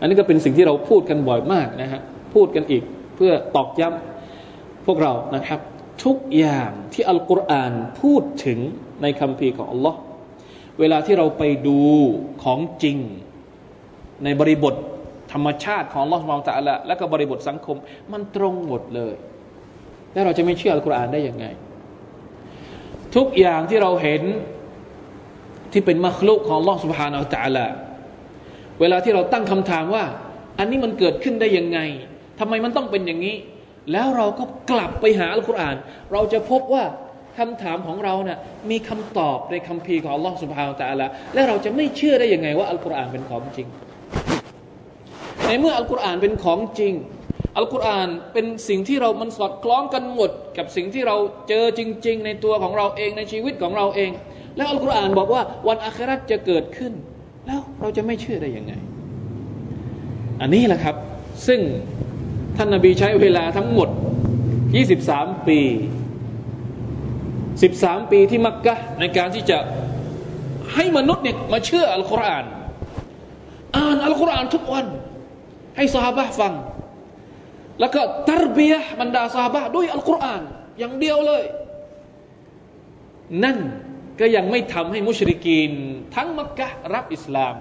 [0.00, 2.00] อันนี้ก็เป็นสิ่งที่เราพูดกันบ่อยมากนะฮะ
[2.34, 2.82] พูดกันอีก
[3.16, 5.60] เพื่อตอกย้ำพวกเรานะครับ
[6.04, 8.58] ทุกอย่างที่อัลกุรอานพูดถึง
[9.02, 9.98] ในคำพีของอัลลอฮ์
[10.80, 11.80] เวลาที่เราไปดู
[12.42, 12.98] ของจริง
[14.24, 14.74] ในบริบท
[15.32, 17.76] ธรรมชาติของอัลอฮ์มองตะละและก็บริบทสังคม
[18.12, 19.14] มันตรงหมดเลย
[20.12, 21.46] แล้วเราจะไม่เชื่ออัลกุรอานได้ยังไง
[23.16, 24.22] ทุกอย่างที่เราเห็น
[25.72, 27.66] ที่เป็นมัคลุกของลอสุภานาอัลตะละ
[28.80, 30.04] เวลาที่เราตั้งคำถามว่า
[30.58, 31.78] อันนี้มันเกิดขึ้นได้ยังไง
[32.38, 33.36] ทำไมมันต้องเป็นอย่างนี้
[33.92, 35.76] แล้วเราก็กลับไปหาอัลกุรอาน
[36.12, 36.84] เราจะพบว่า
[37.38, 38.38] คำถามของเราเนะ่ย
[38.70, 43.68] มีคำตอบในคำพีของลอสุภานาอัลตะละและเราจะไม่เชื่อได้ยังไงว่าอัลกุรอานเป็นของจริง
[45.52, 46.94] ในเมื่ออัลกุรอานเป็นของจริง
[47.56, 51.16] อัลกุรอานเป็นสิ่งที่เรามันสอดคล้องกันหมด กับสิ่งที่เรา
[51.48, 54.10] เจอจริง ๆ ในตัวของเราเองในชีวิตของเราเอง
[54.56, 56.92] แล้วอัลกุรอานบอกว่าวันอาคราจะเกิดขึ้น
[57.46, 58.72] แล้วเราจะไม่เชื่อได้ยังไง
[60.40, 60.96] อันนี้แหละครับ
[61.46, 61.60] ซึ่ง
[62.56, 63.88] ท่านนาบีใช้เวลาทั้งหมด
[64.68, 65.60] 23 ปี
[67.24, 69.58] 13 ปีที่มักกะในการที่จะ
[70.74, 72.44] ให้มนุษย์เนี่ยมาเชื่ออัลกุรอาน
[73.76, 74.86] อ่านอัลกุรอานทุกวัน
[75.76, 76.52] ให้สหายฟัง
[77.80, 80.42] แล้วก็ตรเบียบรรดาซาบะด้วยอัลกุรอาน
[80.78, 81.42] อย่างเดียวเลย
[83.44, 83.58] นั่น
[84.20, 85.72] ก็ยังไม่ทำให้มุชริกีน
[86.14, 87.54] ทั้งมักกะรับอิสลาม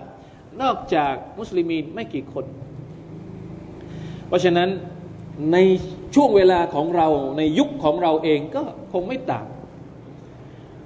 [0.61, 2.45] นอกจากมุสลิมีนไม่กี่คน
[4.27, 4.69] เพราะฉะนั้น
[5.53, 5.57] ใน
[6.15, 9.45] ช่วงเวลาของเราในยุคของเราเองก็คงไม่ต่าง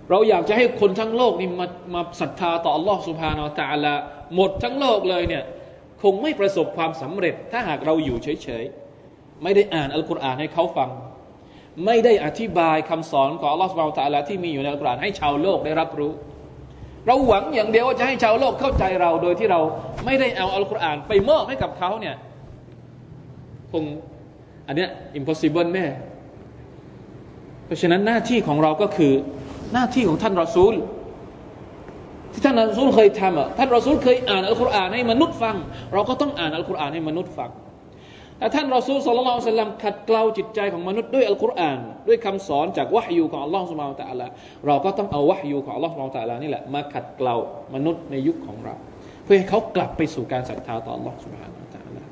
[0.09, 3.93] เราอยากจะให้คนทั้งโลกนี่มามาศรัทธาต่ออัลลอฮ์สุภานาอัลตะละ
[4.35, 5.43] หมดทั้งโลกเลยเนี่ย
[6.01, 10.89] คงไม่ประสบความสำเร็จ ถ้าหากเราอยู่เฉยๆ ไม่ได้อ่านอัลกุรอานให้เขาฟัง
[11.85, 16.11] ไม่ได้อธิบายคำสอนของอัลลอฮฺสุบานตะลาที่มีอยู่ในอัลกุรอานให้ชาวโลกได้รับรู้
[17.07, 19.59] เราหวังอย่างเดียวว่าจะให้ชาวโลกเข้าใจเรา โดยที่เรา
[20.05, 22.15] ไม่ได้เอาอัลกุรอานไปมอบให้กับเขาเนี่ย
[23.71, 23.83] คง
[24.67, 25.87] อันเนี้ย impossible แน่
[27.65, 29.13] เพราะฉะนั้นหน้าที่ของเราก็คือ
[29.73, 30.73] หน้าที่ของท่านรอซูล
[32.35, 35.55] ที่ท่านรอซูลเคยทำอะท่านรอซูลเคยอ่านอัลกุรอานให้มนุษย์ฟัง
[35.93, 37.51] เราก็ต้องอ่านอัลกุรอานให้มนุษย์ฟัง
[38.39, 44.27] แต่ท่านรอซูลสุลลัลสัลลัมขัดเกลาจิตใจของมนุษย์ด้วยอัลกุรอาน ด้วยคำสอนจากวะฮยูของอัลลอฮฺสุบานตะอัลา
[44.65, 47.35] เราก็ต้องเอาวะฮยูของอัลลอฮฺสุบานตะอัลานี่แหละมาขัดเกลา
[47.75, 48.75] มนุษย์ในยุคของเรา
[49.23, 52.03] เพื่อให้เขากลับไปสู่การศรัทธาต่ออัลลอฮฺสุบานตะอัลา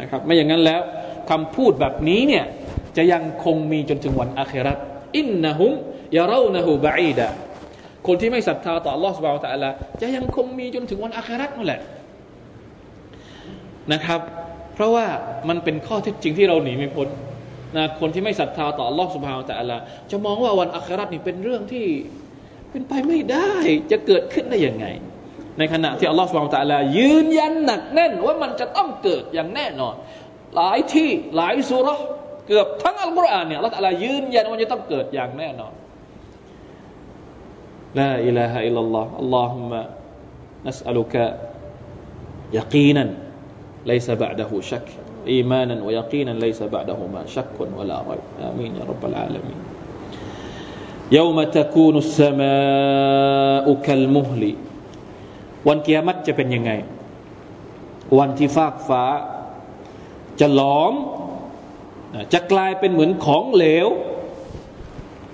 [0.00, 0.80] นะครับไม่อย่างนั้นแล้ว
[1.30, 2.44] คำพูดแบบนี้เนี่ย
[2.96, 4.78] จะยังคงมีจนถึงวันอาคราต
[5.18, 5.72] อินนะฮุม
[6.16, 7.28] ยาเรานะฮูบะอีดะ
[8.09, 9.69] คนที่ไม่ศรัทธาต่ออัลลอฮฺสุบานตะอัลา
[10.01, 11.81] จะยังคงมีจนถึงวันอาคราตนั่นแหละ
[13.93, 14.21] นะครับ
[14.73, 15.05] เพราะว่า
[15.49, 17.07] มันเป็นข้อเท็จจริงที่เราหนีไม่พ้น
[17.77, 19.77] นะคนที่ไม่ศรัทธาต่อ Allah سبحانه และ تعالى
[20.11, 21.85] จะมองว่าวันอัครานี่เป็นเรื่องที่
[22.71, 23.53] เป็นไปไม่ได้
[23.91, 24.85] จะเกิดขึ้นได้ยังไง
[25.57, 29.95] ในขณะที่ Allah سبحانه และ تعالى ยืนยันหนักแน่นว่ามันจะต้องเกิดอย่างแน่นอน
[30.55, 31.87] หลายที่หลายสุร
[32.47, 35.73] เกือบทั้งอัลกุรอานเนี่ย Allah تعالى ยืนยันว่าจะต้องเกิดอย่างแน่นอน
[37.95, 39.71] لا إله إلا الله اللهم
[40.65, 41.15] نسألك
[42.53, 43.05] يقينا
[43.85, 44.87] ليس بعده شك
[45.27, 49.59] إيمانا ويقينا ليس بعدهما شك ولا ريب آمين يا رب العالمين
[51.11, 54.43] يوم تكون السماء كالمهل
[55.69, 56.71] วันเกียรติจะเป็นยังไง
[58.17, 59.03] วันที่ฟากฟ้า
[60.39, 60.93] จะหลอม
[62.33, 63.87] จะกลายเป็นเหมือนของเหลว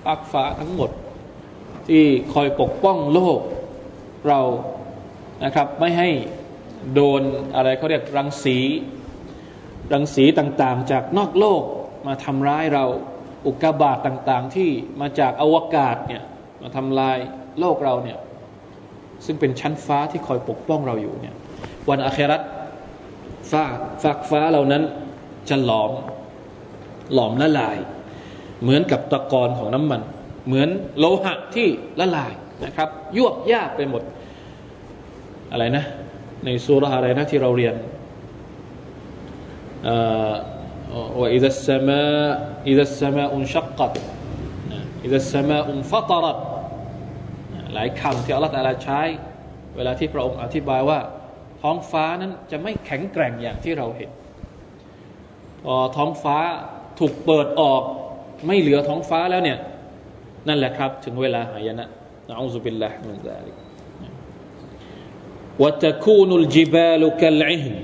[0.04, 0.90] ฟากฟ้าทั้งหมด
[1.87, 3.39] ที่คอยปกป้องโลก
[4.27, 4.41] เรา
[5.43, 6.09] นะครับ ไม่ให้
[6.93, 7.21] โดน
[7.55, 8.57] อะไรเขาเรียกรังสี
[9.93, 11.63] รังสีต่างๆ จากนอกโลก
[12.07, 12.85] มาทำร้ายเรา
[13.45, 14.69] อุกกาบาตต่างๆ ที่
[15.01, 16.23] มาจากอวกาศเนี่ย
[16.61, 17.17] มาทำลาย
[17.59, 18.17] โลกเราเนี่ย
[19.25, 21.35] ซึ่งเป็นชั้นฟ้าที่คอยปกป้องเราอยู่เนี่ย
[21.89, 22.41] วันอาครัต
[23.51, 23.63] ฟ้า
[24.03, 24.83] ฟากฟ้าเหล่านั้น
[25.49, 25.91] จะหลอม
[27.13, 27.77] หลอมละลาย
[28.61, 30.01] เหมือนกับตะกอนของน้ำมัน
[30.47, 31.67] เหมือนโลหะที่
[31.99, 32.33] ละลาย
[32.65, 34.03] นะครับยวบยากไปหมด
[35.51, 35.83] อะไรนะ
[36.45, 37.75] ในสุราอะไรนะที่เราเรียน
[41.19, 42.03] ว่าอิดัสมา
[42.69, 43.91] إذا السماء انشقت
[45.03, 46.37] إذا السماء انفطرت
[47.73, 49.01] หลายคำที่อัลลอฮฺใช้
[49.75, 50.99] เวลาที่พระองค์อธิบายว่า
[51.61, 54.09] ท้องฟ้านั้นจะไม่แข็งแกร่งอย่างที่เราเห็น
[55.63, 56.37] พอท้องฟ้า
[56.99, 57.81] ถูกเปิดออก
[58.47, 59.57] ไม่เหลือท้องฟ้าแล้วเนี่ย
[60.47, 61.85] นั่นแหละครับ ถึงเวลาหายนะ
[62.29, 63.55] نعوذ بالله من ذلك
[65.63, 67.75] وتكون الجبال كالعهن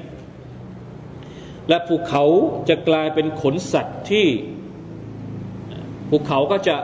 [1.69, 2.23] และภูเขา
[2.69, 4.27] จะกลายเป็นขนสัตว์ที่
[6.09, 6.75] ภูเขาก็จะ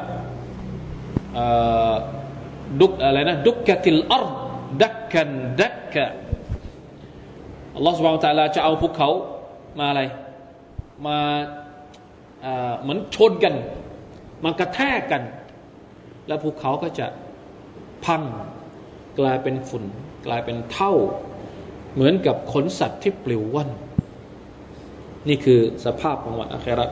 [2.81, 4.25] ดุกอะไรนะดุกกะติลอัร
[4.81, 5.29] ดักกัน
[5.61, 6.05] ดักกะ
[7.75, 9.09] อัลลอฮฺสุบานตะลาจะเอาภูเขา
[9.77, 10.01] มาอะไร
[11.05, 11.17] มา
[12.81, 13.53] เหมือนชนกัน
[14.43, 15.23] มากระแทกกัน
[16.29, 17.07] แล้วภูเขาก็จะ
[18.05, 18.21] พัง
[19.19, 19.83] กลายเป็นฝุ่น
[20.25, 20.93] กลายเป็นเท่า
[21.93, 23.69] เหมือนกับขนสัตว์ที่ปลิวว่อน
[25.27, 26.87] นี่คือสภาพของวันอัครา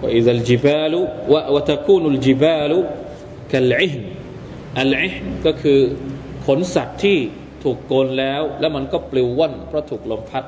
[0.00, 1.00] ว่าอิซัลจิบาลุ
[1.32, 2.78] วะวะตะคูนุลจิบาลุ
[3.52, 4.02] กัลอิฮน
[4.80, 5.80] อัลอิฮนก็คือ
[6.46, 7.18] ขนสัตว์ที่
[7.62, 10.44] ถูกโกนแล้ว แล้วมันก็ปลิวว่อนเพราะถูกลมพัด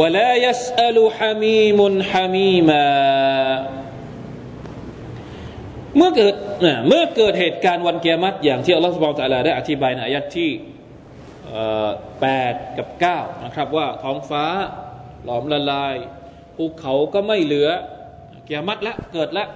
[0.00, 2.88] ولا يسأل حميم حميما
[5.96, 6.34] เมื่อเกิด
[6.88, 10.50] เมื่อเกิดเหตุการณ์วันเกียรติอย่างที่อัลลอฮฺสุบไบร์ตะลาได้อธิบายในอายัดที่
[12.20, 14.44] แปดกับเก้านะครับว่าท้องฟ้า
[15.24, 15.96] หลอมละลาย
[16.56, 17.68] ภูเขาก็ไม่เหลือ
[18.44, 19.48] เกียรติแล้วเกิดแล้ว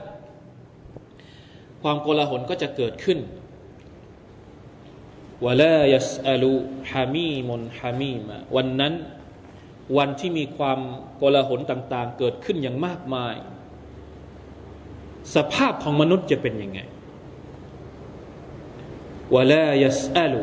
[1.82, 3.18] ความโกลาหลก็จะเกิดขึ้น
[5.44, 6.52] วะลายัสอัลู
[6.90, 8.92] ฮามีมุนฮามีมาวันนั้น
[9.97, 10.79] วันที่มีความ
[11.17, 13.35] โกลาหลต่าง ๆ เกิดขึ้นอย่างมากมาย
[15.35, 16.79] สภาพของมนุษย์จะเป็นยังไง
[19.35, 20.41] วลายัสอัลู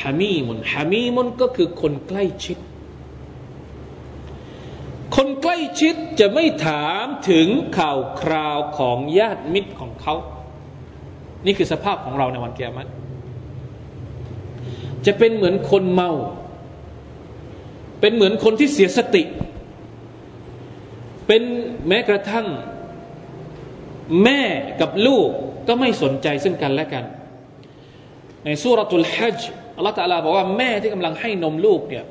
[0.00, 2.58] ฮามีมุนฮามีมุนก็คือคนใกล้ชิด
[5.16, 10.14] คนใกล้ชิดจะไม่ถามถึงข่าวคราวของญาติมิตรของเขา
[11.46, 12.88] นี่คือสภาพของเราในวันเกียรติ
[15.06, 16.10] จะเป็นเหมือนคนเมา
[18.00, 19.22] เป็นเหมือนคนที่เสียสติ
[21.26, 21.42] เป็น
[21.88, 22.46] แม้กระทั่ง
[24.24, 24.40] แม่
[24.80, 25.28] กับลูก
[25.68, 27.04] ก็ไม่สนใจซึ่งกันและกัน
[28.44, 29.38] ในสุรตุลฮัจ
[29.76, 32.04] อัลลอฮฺตาลาบอกว่าแม่ที่กำลังให้นมลูกเนี่ย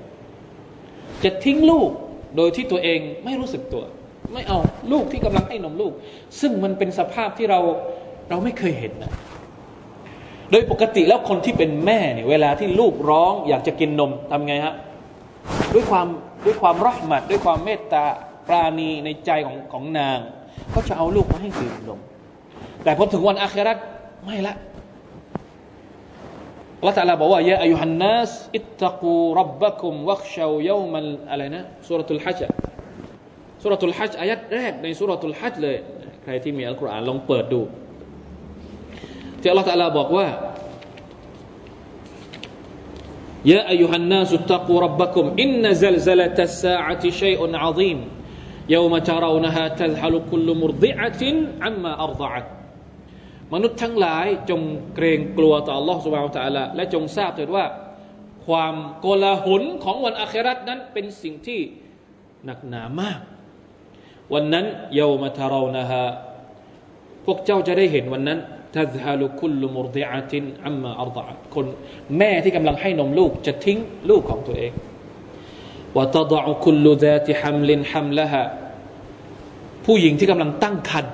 [1.23, 1.89] จะทิ้งลูก
[2.37, 3.83] โดยที่ตัวเองไม่รู้สึกตัว
[4.33, 4.59] ไม่เอา
[4.91, 5.93] ลูกที่กำลังให้นมลูก
[6.41, 7.59] ซึ่งมันเป็นสภาพที่เรา
[8.29, 9.11] เราไม่เคยเห็นนะ
[10.51, 14.75] โดยปกติแล้วคนที่เป็นแม่เนี่ยเวลาที่ลูกร้องอยากจะกินนมทำไงฮะ
[15.73, 16.07] ด้วยความ
[16.45, 18.05] ด้วยความรักมัดด้วยความเมตตา
[18.47, 20.19] ปราณีในใจของของนาง
[20.73, 21.99] ก็จะเอาลูกมาให้ดื่มนม
[22.83, 23.77] แต่พอถึงวันอาคราต
[24.25, 24.55] ไม่ละ
[26.87, 32.41] ละตาลาบอกว่ายาอายุฮันนัสอิตตะกูรับบะคุมวักชาวยามันอะไรนะสุรทูลฮัจ
[33.63, 35.77] สุรทูลฮัจอายัดแรกในสุรทูลฮัจเลย
[36.23, 37.61] ใครที่มีอัลกุรอานลองเปิดดู
[39.41, 40.25] ที่อัลลอฮฺตาลาบอกว่า
[43.44, 47.98] يا أيها الناس اتقوا ربكم إن زلزلة الساعة شيء عظيم
[48.68, 51.22] يوم ترونها تذهل كل مرضعة
[51.60, 52.46] عما أرضعت
[53.54, 54.60] มนุษย์ทั้งหลายจง
[54.94, 57.64] เกรงกลัวต่อ Allah سبحانه และ تعالى และจงทราบเถิดว่า
[58.46, 61.60] ความโกลาหลของวันอาคราตนั้นเป็นสิ่งที่
[62.44, 63.20] หนักหนามาก
[64.32, 66.06] วันนั้นเยาวมาทารานะฮะ
[67.24, 68.38] พวกเจ้าจะได้เห็นวันนั้น
[68.75, 71.65] ทัซฮาลุคุลมุรดิอาตินอัมมาอัลตะคน
[72.17, 73.77] แม่ที่กำลังให้นมลูกจะทิ้ง
[74.09, 74.71] ลูกของตัวเอง
[75.97, 78.43] วะตดะคุลดาติฮัมลินฮัมละฮะ
[79.85, 81.13] ผู้หญิงที่กำลังตั้งครรภ์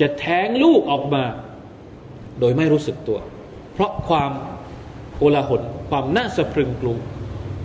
[0.00, 1.24] จะแท้งลูกออกมา
[2.40, 3.18] โดยไม่รู้สึกตัว
[3.72, 4.30] เพราะความ
[5.18, 6.98] โอลาหลความน่าสะพรึงกลัว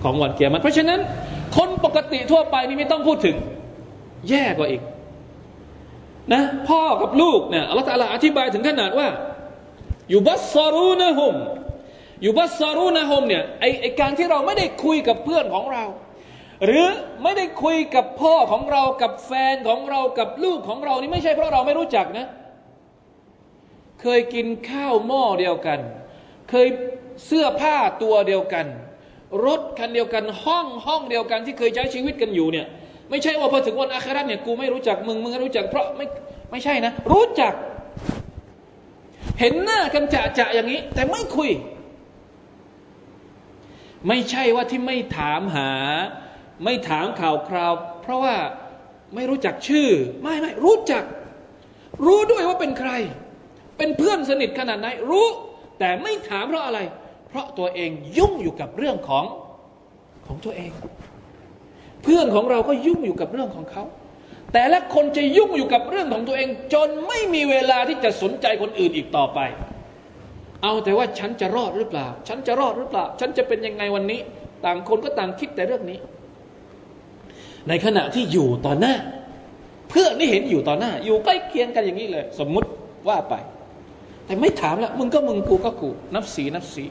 [0.03, 0.99] ของวันเกียรติเพราะฉะนั้น
[1.57, 3.35] คนปกติทั่วไปนี่ไม่ต้องพูดถึง
[4.29, 4.81] แย่กว่าอีก
[6.31, 9.07] นะพ่อกับลูกเนี่ยอัลลอฮฺตาลาอธิบายถึงขนาดว่า
[10.09, 11.35] อยู่บัสซารูนะฮุม
[12.21, 15.83] อยู่บัสซารูนะฮุมเนี่ยไอไอการที่เราไม่ได้คุยกับเพื่อนของเรา
[16.65, 16.87] หรือ
[17.23, 22.25] ไม่ได้คุยกับพ่อของเรากับแฟนของเรากับลูกของเรานี่ไม่ใช่เพราะเราไม่รู้จักนะ
[24.01, 25.79] เคยกินข้าวหม้อเดียวกัน
[26.49, 26.67] เคย
[27.25, 28.65] เสื้อผ้าตัวเดียวกัน
[29.45, 32.67] รถคันเดียวกันห้องห้องเดียวกันที่เคยใช้ชีวิตกันอยู่เนี่ย
[33.09, 36.05] ไม่ใช่ว่าพอถึงวันอาคราเนี่ยกูไม่รู้จักมึงมึงรู้จัก เพราะไม่
[36.51, 37.53] ไม่ใช่นะ รู้จัก
[39.39, 41.49] เห็นหน้ากันจะจะอย่างนี้ แต่ไม่คุย
[44.07, 45.71] ไม่ใช่ว่าที่ไม่ถามหา
[46.63, 48.35] ไม่ถามข่าวคราว เพราะว่า
[49.15, 49.89] ไม่รู้จักชื่อ
[50.21, 51.03] ไม่ไม่รู้จัก
[52.05, 52.91] รู้ด้วยว่าเป็นใคร
[53.77, 55.27] เป็นเพื่อนสนิทขนาดไหนรู้
[55.79, 56.79] แต่ไม่ถามเพราะอะไร
[57.27, 59.25] เพราะตัวเองยุ่งอยู่กับเรื่องของ
[60.25, 60.71] ของตัวเอง
[62.03, 63.83] เพื่อนของเราก็ยุ่งอยู่กับเรื่องของเขา
[64.53, 69.39] แต่ละคนจะยุ่งอยู่กับเรื่องของตัวเอง จนไม่มีเวลาที่จะสนใจคนอื่นอีกต่อไป
[70.63, 74.19] เอาแต่ว่าฉันจะรอดหรือเปล่า ฉันจะรอดหรือเปล่า ฉันจะเป็นยังไงวันนี้
[74.65, 75.99] ต่างคนก็ต่างคิดแต่เรื่องนี้
[77.67, 78.95] ในขณะที่อยู่ต่อหน้า
[79.89, 82.69] เพื่อนนี่เห็นอยู่ต่อหน้า อยู่ใกล้เคียงกันอย่างนี้เลย สมมุติ
[83.07, 83.33] ว่าไป
[84.25, 86.83] แต่ไม่ถามละมึงก็มึงกูก็กูนับสีนับสี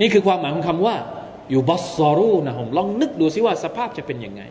[0.00, 0.96] นี่คือความหมายของคำว่า
[1.50, 4.42] อยู่บัสซอรูนะผมลองนึกดูซิว่าสภาพจะเป็นยังไง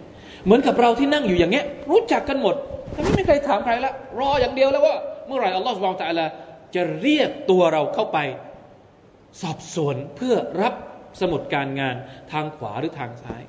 [0.45, 2.55] เหมือนกับเราที่นั่งอยู่อย่างเงี้ย รู้จักกันหมด
[2.91, 4.95] แต่ไม่มีใครถามใครละรออย่างเดียวแล้วว่า
[5.27, 6.25] เมื่อไหร่อัลลอฮฺสุบานตะลา
[6.75, 8.17] จะเรียกตัวเราเข้าไป
[9.41, 10.73] สอบสวนเพื่อรับ
[11.21, 11.95] สมุดการงาน
[12.31, 13.43] ทางขวาหรือทางซ้าย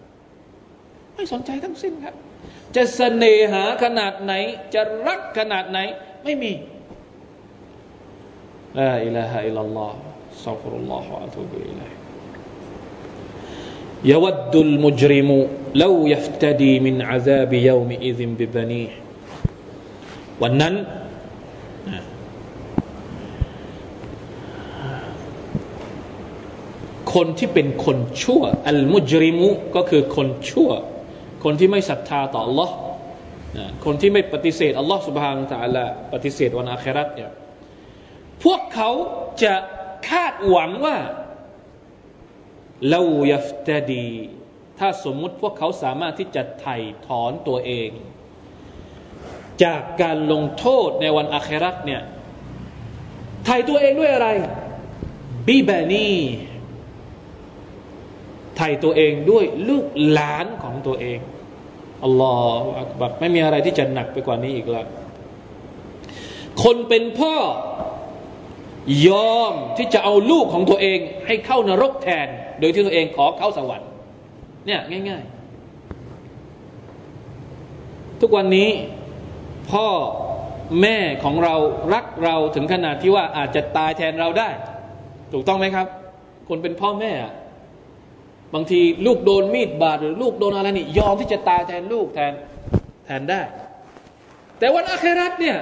[1.14, 2.14] ไม่สนใจทั้งสิ้นครับ
[2.76, 4.32] จะเสน่หาขนาดไหน
[4.74, 5.78] จะรักขนาดไหน
[6.24, 6.52] ไม่มี
[8.78, 9.96] ลาอิลาฮะอิลลัลลอฮ์
[10.44, 11.99] สัฟรุลลอฮฺอะตุบิอิลัย
[14.05, 15.29] يود المجرم
[15.75, 18.91] لو يفتدي من عذاب يومئذ ببنيه
[20.43, 20.73] วันนั้น
[27.13, 30.71] คนที่เป็นคนชั่ว อัลมุจริมุก็คือคนชั่ว
[31.43, 32.69] คนที่ไม่ศรัทธาต่อ Allah
[33.85, 37.31] คนที่ไม่ปฏิเสธ Allah سبحانه และ تعالى ปฏิเสธวันอาคราตเนี่ย
[38.43, 38.91] พวกเขา
[39.43, 39.53] จะ
[40.09, 40.97] คาดหวังว่า
[42.94, 44.10] ลายัฟตดี
[44.78, 47.90] ถ้าสมมุติพวกเขาสามารถที่จะไถ่ถอนตัวเอง
[49.64, 52.02] จากการลงโทษในวันอาคราตเนี่ย
[53.44, 54.28] ไถ่ตัวเองด้วยอะไร
[55.46, 56.08] บีบานี
[58.56, 61.18] ไถ่ตัวเองด้วยลูกหลานของตัวเอง
[62.04, 64.86] อัลลอฮฺอักบัรไม่มีอะไรที่จะหนักไปกว่านี้อีกแล้ว
[66.62, 67.34] คนเป็นพ่อ
[69.06, 72.26] ยอมที่จะเอาลูกของตัวเองให้เข้านรกแทน
[72.60, 73.88] โดยที่ตัวเองขอเข้าสวรรค์
[74.66, 75.22] เนี่ยง่าย
[76.56, 78.70] ๆ ทุกวันนี้
[79.72, 79.86] พ่อ
[80.82, 81.54] แม่ของเรา
[81.94, 84.48] รักเราถึงขนาดที่ว่าอาจจะตายแทนเราได้
[85.32, 85.86] ถูกต้องไหมครับ
[86.48, 87.12] คนเป็นพ่อแม่
[88.54, 92.32] บางทีลูกโดนมีดบาดหรือลูกโดนอะไรนี่ยอมที่จะตายแทนลูกแทน
[93.06, 93.40] แทนได้
[94.58, 95.56] แต่วันอาคราตเนี่ย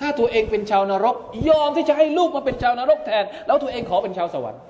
[0.00, 1.16] ถ้าตัวเองเป็นชาวนรก
[1.48, 4.62] ยอมที่จะให้ลูกมาเป็นชาวนรกแทน แล้วตัวเองขอเป็นชาวสวรรค์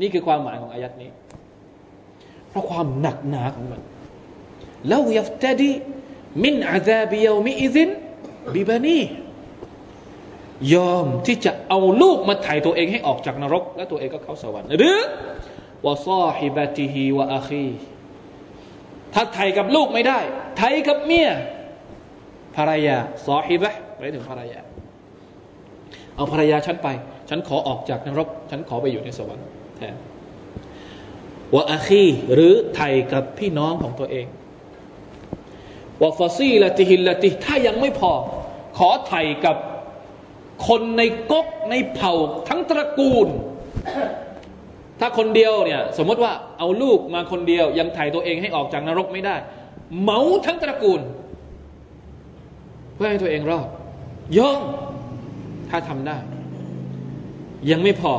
[0.00, 1.10] นี่คือความหมายของอายัดนี้
[2.50, 3.80] เพราะความหนักหนาของมัน
[4.88, 8.98] แล้ว يفتدي من عذاب يومئذ ببنيه
[10.74, 14.98] ยอมที่จะเอาลูกมาถ่ายตัวเองให้ออกจากนรก แล้วตัวเองก็เข้าสวรรค์หรือ
[15.86, 17.68] وصاحبته وأخيه
[19.14, 20.18] ถ้าไถ่กับลูกไม่ได้
[20.58, 21.30] ไถ่กับเมีย
[22.56, 22.96] ภรรยา
[23.26, 24.60] صاحبة ไปถึงภรรยา
[26.16, 26.88] เอาภรรยาฉันไป
[27.28, 29.46] ฉันขอออกจากนรก ฉันขอไปอยู่ในสวรรค์
[29.76, 29.94] แทน
[31.54, 34.26] วะอาคีหรือไทยกับพี่น้องของตัวเอง
[36.02, 38.12] วะฟาซีละติฮิลละติถ้ายังไม่พอ
[38.78, 39.56] ขอไทยกับ
[40.68, 42.12] คนในก๊กในเผ่า
[42.48, 43.28] ทั้งตระกูล
[45.00, 49.36] ถ้าคนเดียวเนี่ย สมมติว่าเอาลูกมาคนเดียว ยังไถ่ตัวเองให้ออกจากนรกไม่ได้
[50.00, 51.00] เหมาทั้งตระกูล
[52.96, 53.68] เพื่อให้ตัวเองรอด
[54.38, 54.60] ยอม
[55.70, 56.16] ถ้าทำได้
[57.70, 58.14] ยังไม่พอ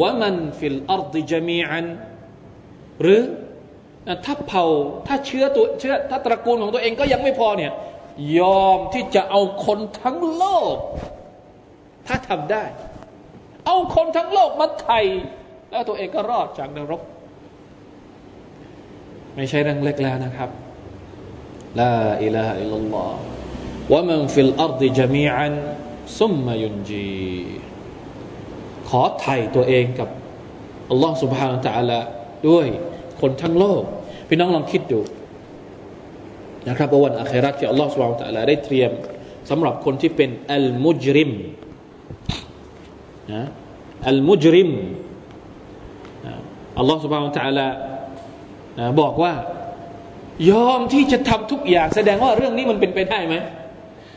[0.00, 1.86] ว่ามันฟิลอัรดิจมีอัน
[3.02, 3.20] หรือ
[4.24, 4.64] ถ้าเผ่า
[5.06, 7.72] ถ้าเชื้อตัวเชื้อถ้าตระกูลของตัวเองก็ยังไม่พอเนี่ย
[8.38, 10.44] ยอมที่จะเอาคนทั้งโล
[10.74, 10.76] ก
[12.06, 12.64] ถ้าทำได้
[13.66, 15.00] เอาคนทั้งโลกมาไถ่
[15.70, 17.02] แล้วตัวเองก็รอดจากนรก
[19.36, 20.50] ไม่ใช่เรื่องเล็กแล้วนะครับ
[21.80, 27.06] ลาإله إلا الله ومن في الأرض جميعا ثم ينجيه
[28.88, 30.08] ขอไถ่ตัวเองกับ
[30.90, 32.00] อัลลอฮ์ سبحانه وتعالى
[32.48, 32.66] ด้วย
[33.20, 33.82] คนทั้งโลก
[34.28, 35.00] พี่น้องลองคิดดู
[36.68, 38.90] นะครับวัน آخرة ที่อัลลอฮ์ سبحانه وتعالى ได้เตรียม
[39.50, 41.30] สำหรับคนที่เป็น المجرم
[43.32, 43.42] นะ
[44.08, 44.70] المجرم
[46.78, 47.66] อัลลอฮ์ سبحانه وتعالى
[49.00, 49.32] บอกว่า
[50.50, 53.34] ยอมที่จะทำทุกอย่าง แสดงว่าเรื่องนี้มันเป็นไปได้ไหม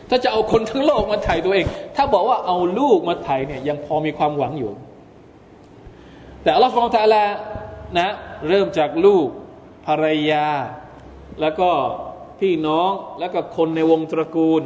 [0.10, 4.72] ถ้าจะเอาคนทั้งโลกมาไถ่ตัวเอง ถ้าบอกว่าเอาลูกมาไถ่เนี่ยยังพอมีความหวังอยู่
[6.44, 7.24] แต่อัลลอฮฺสุบไบร์ตะลา
[8.00, 8.10] นะ
[8.48, 9.28] เริ่มจากลูก
[9.86, 10.48] ภรรยา
[11.42, 11.70] แล้วก็
[12.40, 14.62] พี่น้องแล้วก็คนในวงตระกูล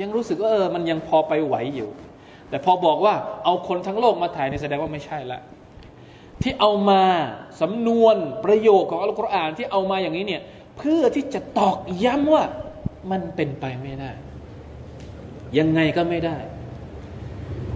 [0.00, 1.90] ยังรู้สึกว่าเออมันยังพอไปไหวอยู่
[2.48, 3.14] แต่พอบอกว่า
[3.44, 5.40] เอาคนทั้งโลกมาถ่ายในแสดงว่าไม่ใช่ละ
[6.42, 7.02] ที่เอามา
[7.60, 10.42] สำนวนประโยคของอัลกุรอานที่เอามาอย่างนี้เนี่ย
[10.78, 12.44] เพื่อที่จะตอกย้ำว่า
[13.10, 14.10] มันเป็นไปไม่ได้
[15.58, 16.36] ยังไงก็ไม่ได้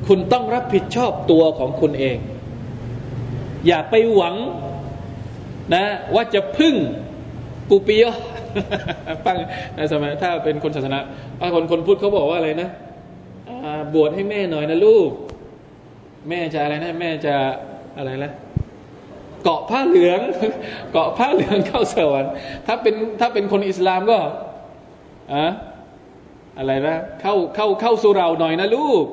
[0.07, 2.19] คุณต้องรับผิดชอบตัวของคุณเอง
[3.67, 4.35] อย่าไปหวัง
[5.75, 6.75] นะว่าจะพึ่ง
[7.69, 8.05] ปูปิย
[9.25, 9.37] ฟัง
[9.77, 10.99] ในสมัยถ้าเป็นคนศาสนา
[11.55, 12.69] คนคนพูดเขาบอกว่าอะไรนะ
[13.95, 15.11] บวชให้แม่หน่อยนะลูก
[16.29, 17.35] แม่จะอะไรนะ แม่จะ
[17.99, 18.31] อะไรนะ
[19.43, 20.21] เกาะผ้าเหลือง
[20.93, 22.33] เกาะผ้าเหลืองเข้าสวรรค์
[22.67, 24.19] ถ้าเป็นถ้าเป็นคนอิสลามก็
[25.35, 25.47] อะ
[26.59, 29.05] อะไรนะเข้าเข้าเข้าสุราหน่อยนะลูก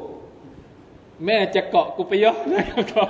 [1.26, 3.10] แม่จะเกาะกุปยอนะเกาะ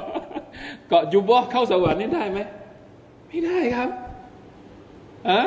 [0.89, 2.39] เกาะยุบอเข้าสวรรค์นี่ได้ไหม
[3.27, 3.89] ไม่ได้ครับ
[5.29, 5.41] อะ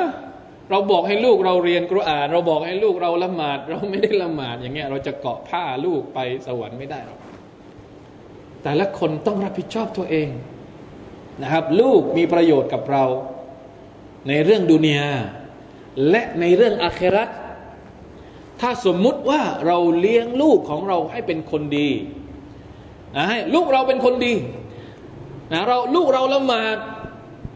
[0.69, 7.19] เราบอกให้ลูกเราเรียนกุอาน เราบอกให้ลูกเราละหมาด เราไม่ได้ละหมาดอย่างเงี้ย เราจะเกาะผ้าลูกไปสวรรค์ไม่ได้หรอก
[8.63, 10.29] แต่ละคนต้องรับผิดชอบตัวเอง
[11.41, 13.03] นะครับ ลูกมีประโยชน์กับเรา
[14.27, 15.09] ในเรื่องดุนยา
[16.09, 17.29] และในเรื่องอาคราต
[18.61, 21.89] ถ้าสมมุติว่าเราเลี้ยงลูกของเราให้เป็นคนดี
[23.15, 24.33] นะให้ลูกเราเป็นคนดี
[25.53, 26.77] นะเราลูกเราละหมาด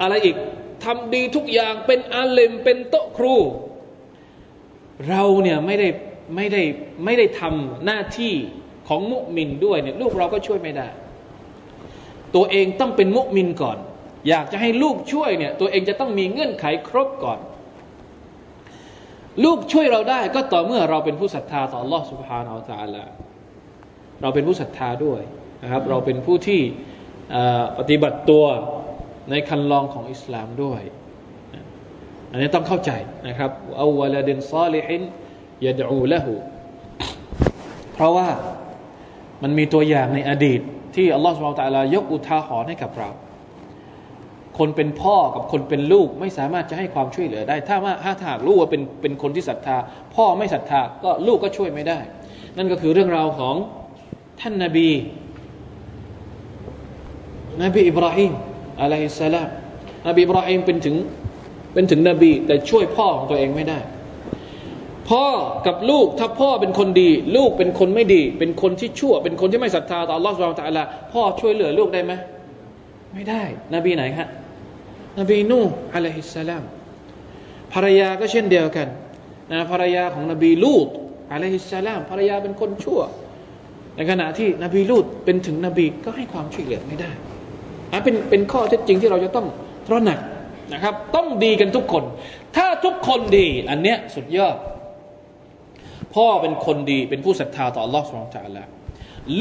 [0.01, 0.36] อะไรอีก
[0.84, 3.36] ทำดีทุกอย่างเป็นอาเลมเป็นโต๊ะครู
[5.10, 5.88] เราเนี่ยไม่ได้
[6.36, 6.62] ไม่ได้
[7.06, 8.34] ไม่ได้ทำหน้าที่
[8.88, 10.88] ของมุมินด้วยเนี่ยลูกเราก็ช่วยไม่ได้
[12.36, 13.78] ตัวเองต้องเป็นมุมินก่อน
[14.30, 17.39] อยากจะให้ลูกช่วยเนี่ยตัวเองจะต้องมีเงื่อนไขครบก่อน
[19.45, 23.05] ลูกช่วยเราได้ก็ต่อเมื่อเราเป็นผู้ศรัทธาต่อ Allah سبحانه และ تعالى
[24.23, 25.21] เราเป็นผู้ศรัทธาด้วย
[25.62, 26.61] นะครับ เราเป็นผู้ที่
[27.79, 28.45] ปฏิบัติตัว
[29.31, 30.83] ในคันลองของอิสลามด้วย
[32.31, 32.91] อันนี้ต้องเข้าใจ
[33.29, 35.03] นะครับเอาวลาดินซาลิฮิน
[35.66, 36.35] ยาดูละหู
[37.95, 38.29] เพราะว่า
[39.43, 40.61] มันมีตัวอย่างในอดีต
[40.95, 43.11] ที่อัลลอฮฺสุบไบร์ตะลายกอุทาหรณ์ให้กับเรา
[44.58, 49.78] คนเป็นพ่อกับคนเป็นลูกไม่สามารถจะให้ความช่วยเหลือได้ ถ้าว่าถ้าถากลูกว่าเป็นเป็นคนที่ศรัทธา
[50.16, 51.99] พ่อไม่ศรัทธาก็ลูกก็ช่วยไม่ได้
[52.58, 53.56] นั่นก็คือเรื่องราวของ
[54.41, 54.89] ท่านนาบี
[57.64, 58.32] นบีอิบราฮิม
[58.82, 59.47] อะลัยฮิสสลาม
[60.08, 60.95] นบีอิบราฮิมเป็นถึง
[61.74, 63.80] เป็นถึงนบี แต่ช่วยพ่อของตัวเองไม่ได้
[65.10, 65.26] พ่อ
[65.68, 72.14] กับลูกถ้าพ่อเป็นคนดี ลูกเป็นคนไม่ดี เป็นคนที่ชั่ว เป็นคนที่ไม่ศรัทธาต่อลอสุบฮานตะลาพ่อช่วยเหลือลูกได้ไหม
[73.14, 73.41] ไม่ได้
[73.76, 74.28] นบีไหนฮะ
[75.20, 75.59] นบีนู
[75.93, 76.64] อะลัยฮิสสลาม
[77.74, 78.88] ภรรยาก็เช่นเดียวกัน
[79.51, 80.88] นะภรรยาของนบีลูต
[81.32, 83.01] อะลัยฮิสสลามภรรยาเป็นคนชั่ว
[83.95, 87.11] ในขณะที่นบีลูตเป็นถึงนบีก็ให้ความช่วยเหลือไม่ได้
[87.91, 89.47] นะเป็นเป็นข้อเท็จจริงที่เราจะต้อง
[89.88, 90.20] ตระหนัก
[90.74, 92.03] นะครับ ต้องดีกันทุกคน
[92.55, 94.55] ถ้าทุกคนดี อันเนี้ยสุดยอด
[96.16, 98.64] พ่อเป็นคนดีเป็นผู้ศรัทธาต่อ Allah สุบฮานตะละ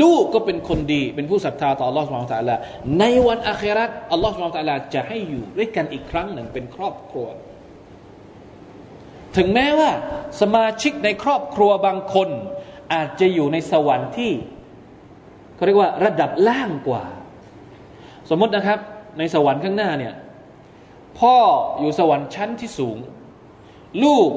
[0.00, 2.58] ลูกก็เป็นคนดี เป็นผู้ศรัทธาต่อ Allah สุบฮานตะละ
[2.98, 7.26] ในวันอาคราต Allah สุบฮานตะละจะให้อยู่ด้วยกันอีกครั้งหนึ่งเป็นครอบครัว
[9.36, 9.90] ถึงแม้ว่า
[10.40, 12.28] สมาชิกในครอบครัวบางคน
[12.92, 14.32] อาจจะอยู่ในสวรรค์ที่
[15.54, 17.04] เขาเรียกว่าระดับล่างกว่า
[18.30, 18.78] สมมตินะครับ
[19.18, 20.14] ในสวรรค์ข้างหน้าเนี่ย
[21.18, 21.36] พ่อ
[21.80, 22.98] อยู่สวรรค์ชั้นที่สูง
[24.04, 24.30] ลูก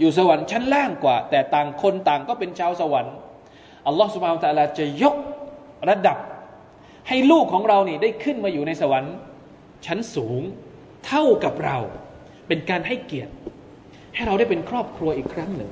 [0.00, 3.14] อยู่สวรรค์ชั้นล่างกว่า แต่ต่างคนต่างก็เป็นชาวสวรรค์
[3.86, 5.14] อัลลอฮฺสุบานตะลาจะยก
[5.88, 6.18] ระดับ
[7.08, 9.14] ให้ลูกของเรานี่ได้ขึ้นมาอยู่ในสวรรค์
[9.86, 10.40] ชั้นสูง
[11.06, 11.78] เท่ากับเรา
[12.48, 13.32] เป็นการให้เกียรติ
[14.14, 15.70] ให้เราได้เป็นครอบครัวอีกครั้งหนึ่ง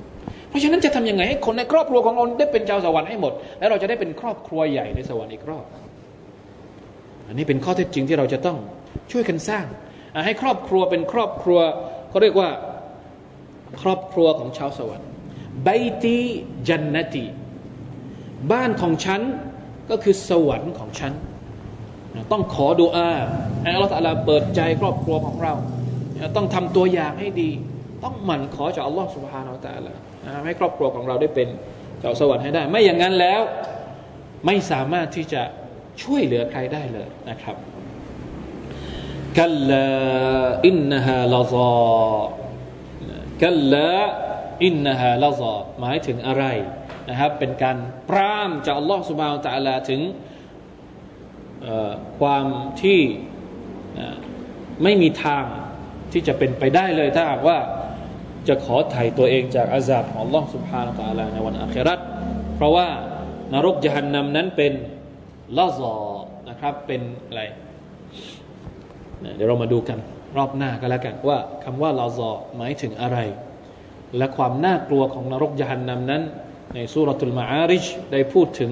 [0.48, 5.64] เพราะฉะนั้นจะทำยังไงให้คนในครอบครัวของเราได้เป็นชาวสวรรค์ให้หมด แล้วเราจะได้เป็นครอบครัวใหญ่ในสวรรค์อีกรอบ
[7.26, 8.58] อันนี้เป็นข้อเท็จจริงที่เราจะต้อง
[9.12, 9.66] ช่วยกันสร้าง
[10.26, 11.60] ให้ครอบครัวเป็นครอบครัว
[12.10, 12.48] เขาเรียกว่า
[13.82, 15.08] ครอบครัวของชาวสวรรค์
[15.64, 15.68] ไบ
[16.02, 16.18] ตี
[16.68, 17.24] จันนตี
[18.52, 19.20] บ้านของฉัน
[19.90, 21.12] ก็คือสวรรค์ของฉัน
[22.32, 23.12] ต้องขอดุอา
[23.62, 25.54] ให้อัลลอฮฺเปิดใจครอบครัวของเรา
[26.36, 27.50] ต้องทำตัวอย่างให้ดี
[28.04, 31.48] ต้องหมั่นขอจากอัลลอฮฺสุบฮานาอัลลอฮฺให้ครอบครัวของเราได้เป็น
[32.00, 33.40] เจ้าสวรรค์ให้ได้ ไม่อย่างนั้นแล้ว
[34.46, 35.42] ไม่สามารถที่จะ
[36.02, 37.56] ช่วยเหลือใครได้เลยนะครับ
[39.38, 39.88] กัลลา
[40.66, 42.20] อินนฮาลาซา
[43.42, 43.90] กัลลา
[44.64, 46.44] อินนฮาลาซาหมายถึงอะไร
[47.10, 47.76] นะครับ เป็นการ
[48.08, 50.00] ปรามจากอัลลอฮฺสุบานตะลาถึง
[52.20, 52.46] ความ
[52.82, 53.00] ที่
[54.82, 55.44] ไม่มีทาง
[56.12, 57.58] ที่จะเป็นไปได้เลยถ้าหากว่า
[58.48, 61.98] จะขอไถ่ตัวเองจากอาซาบของอัลลอฮฺสุบฮานตะลาในวันอาคราต
[62.56, 62.88] เพราะว่า
[63.54, 64.72] นรกยหันนำนั้นเป็น
[65.58, 65.96] ลาซอ
[66.48, 67.42] นะครับเป็นอะไร
[69.36, 69.98] เดี๋ยวเรามาดูกัน
[70.36, 73.18] รอบหน้าก็แล้วกันว่าคำว่าลาซอหมายถึงอะไร
[74.16, 76.22] และความน่ากลัวของนรกยานนำนั้น
[76.73, 78.71] ในสุรทูลมาอาริชได้พูดถึง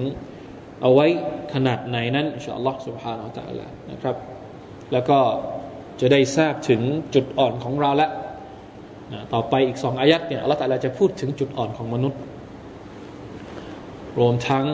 [0.82, 1.06] เอาไว้
[1.54, 4.16] ขนาดไหนนั้นอินชาอัลลอฮ์ سبحانه และ تعالى นะครับ
[4.92, 5.18] แล้วก็
[6.00, 6.80] จะได้ทราบถึง
[7.14, 8.08] จุดอ่อนของเราละ
[9.12, 12.20] นะต่อไปอีกสองอายัดเนี่ยอัลลอฮ์ตาลาจะพูดถึงจุดอ่อนของมนุษย์
[14.18, 14.64] รวมทั้ง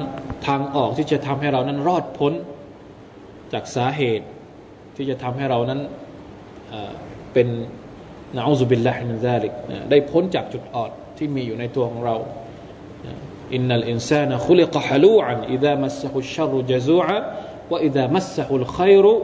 [0.47, 2.33] ทางออกที่จะทำให้เรานั้นรอดพ้น
[3.53, 4.27] จากสาเหตุ
[4.97, 5.81] ที่จะทำให้เรานั้น
[7.33, 7.49] เป็น
[8.37, 9.53] นะอูซุบิลลาฮิมินซาลิก
[9.91, 12.17] ได้พ้นจากจุดอ่อนที่มีอยู่ในตัวของเรา
[13.55, 17.19] อินนัลอินซานะคุลิกฮะลูอันอิดามัสฮุชรุจซูอะ
[17.73, 19.15] วะอิดามัสฮุลขัยรุ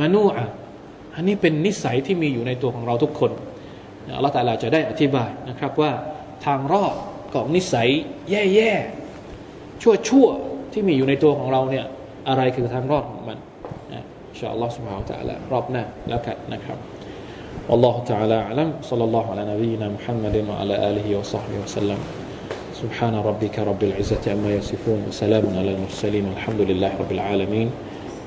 [0.00, 0.44] มานูอะ
[1.16, 3.30] อันนี้เป็นนิสัยที่มีอยู่ในตัวของเราทุกคน
[4.16, 5.92] อัลลอฮฺตาลาจะได้อธิบายนะครับว่า
[6.44, 6.94] ทางรอด
[7.34, 7.88] ของนิสัย
[8.30, 11.86] แย่ๆชั่วๆที่มีอยู่ในตัวของเราเนี่ย
[12.28, 13.38] อะไรคือทางรอดของมัน
[14.38, 16.78] ชาอัลลอฮ์ سبحانه และ تعالى รอบหน้าแล้วกันนะครับ
[17.68, 22.00] والله تعالى أعلم صلى الله على نبينا محمد وعلى آله وصحبه وسلم
[22.81, 27.71] سبحان ربك رب العزة عما يصفون وسلام على المرسلين والحمد لله رب العالمين.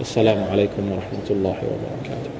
[0.00, 2.32] السلام عليكم ورحمة الله وبركاته.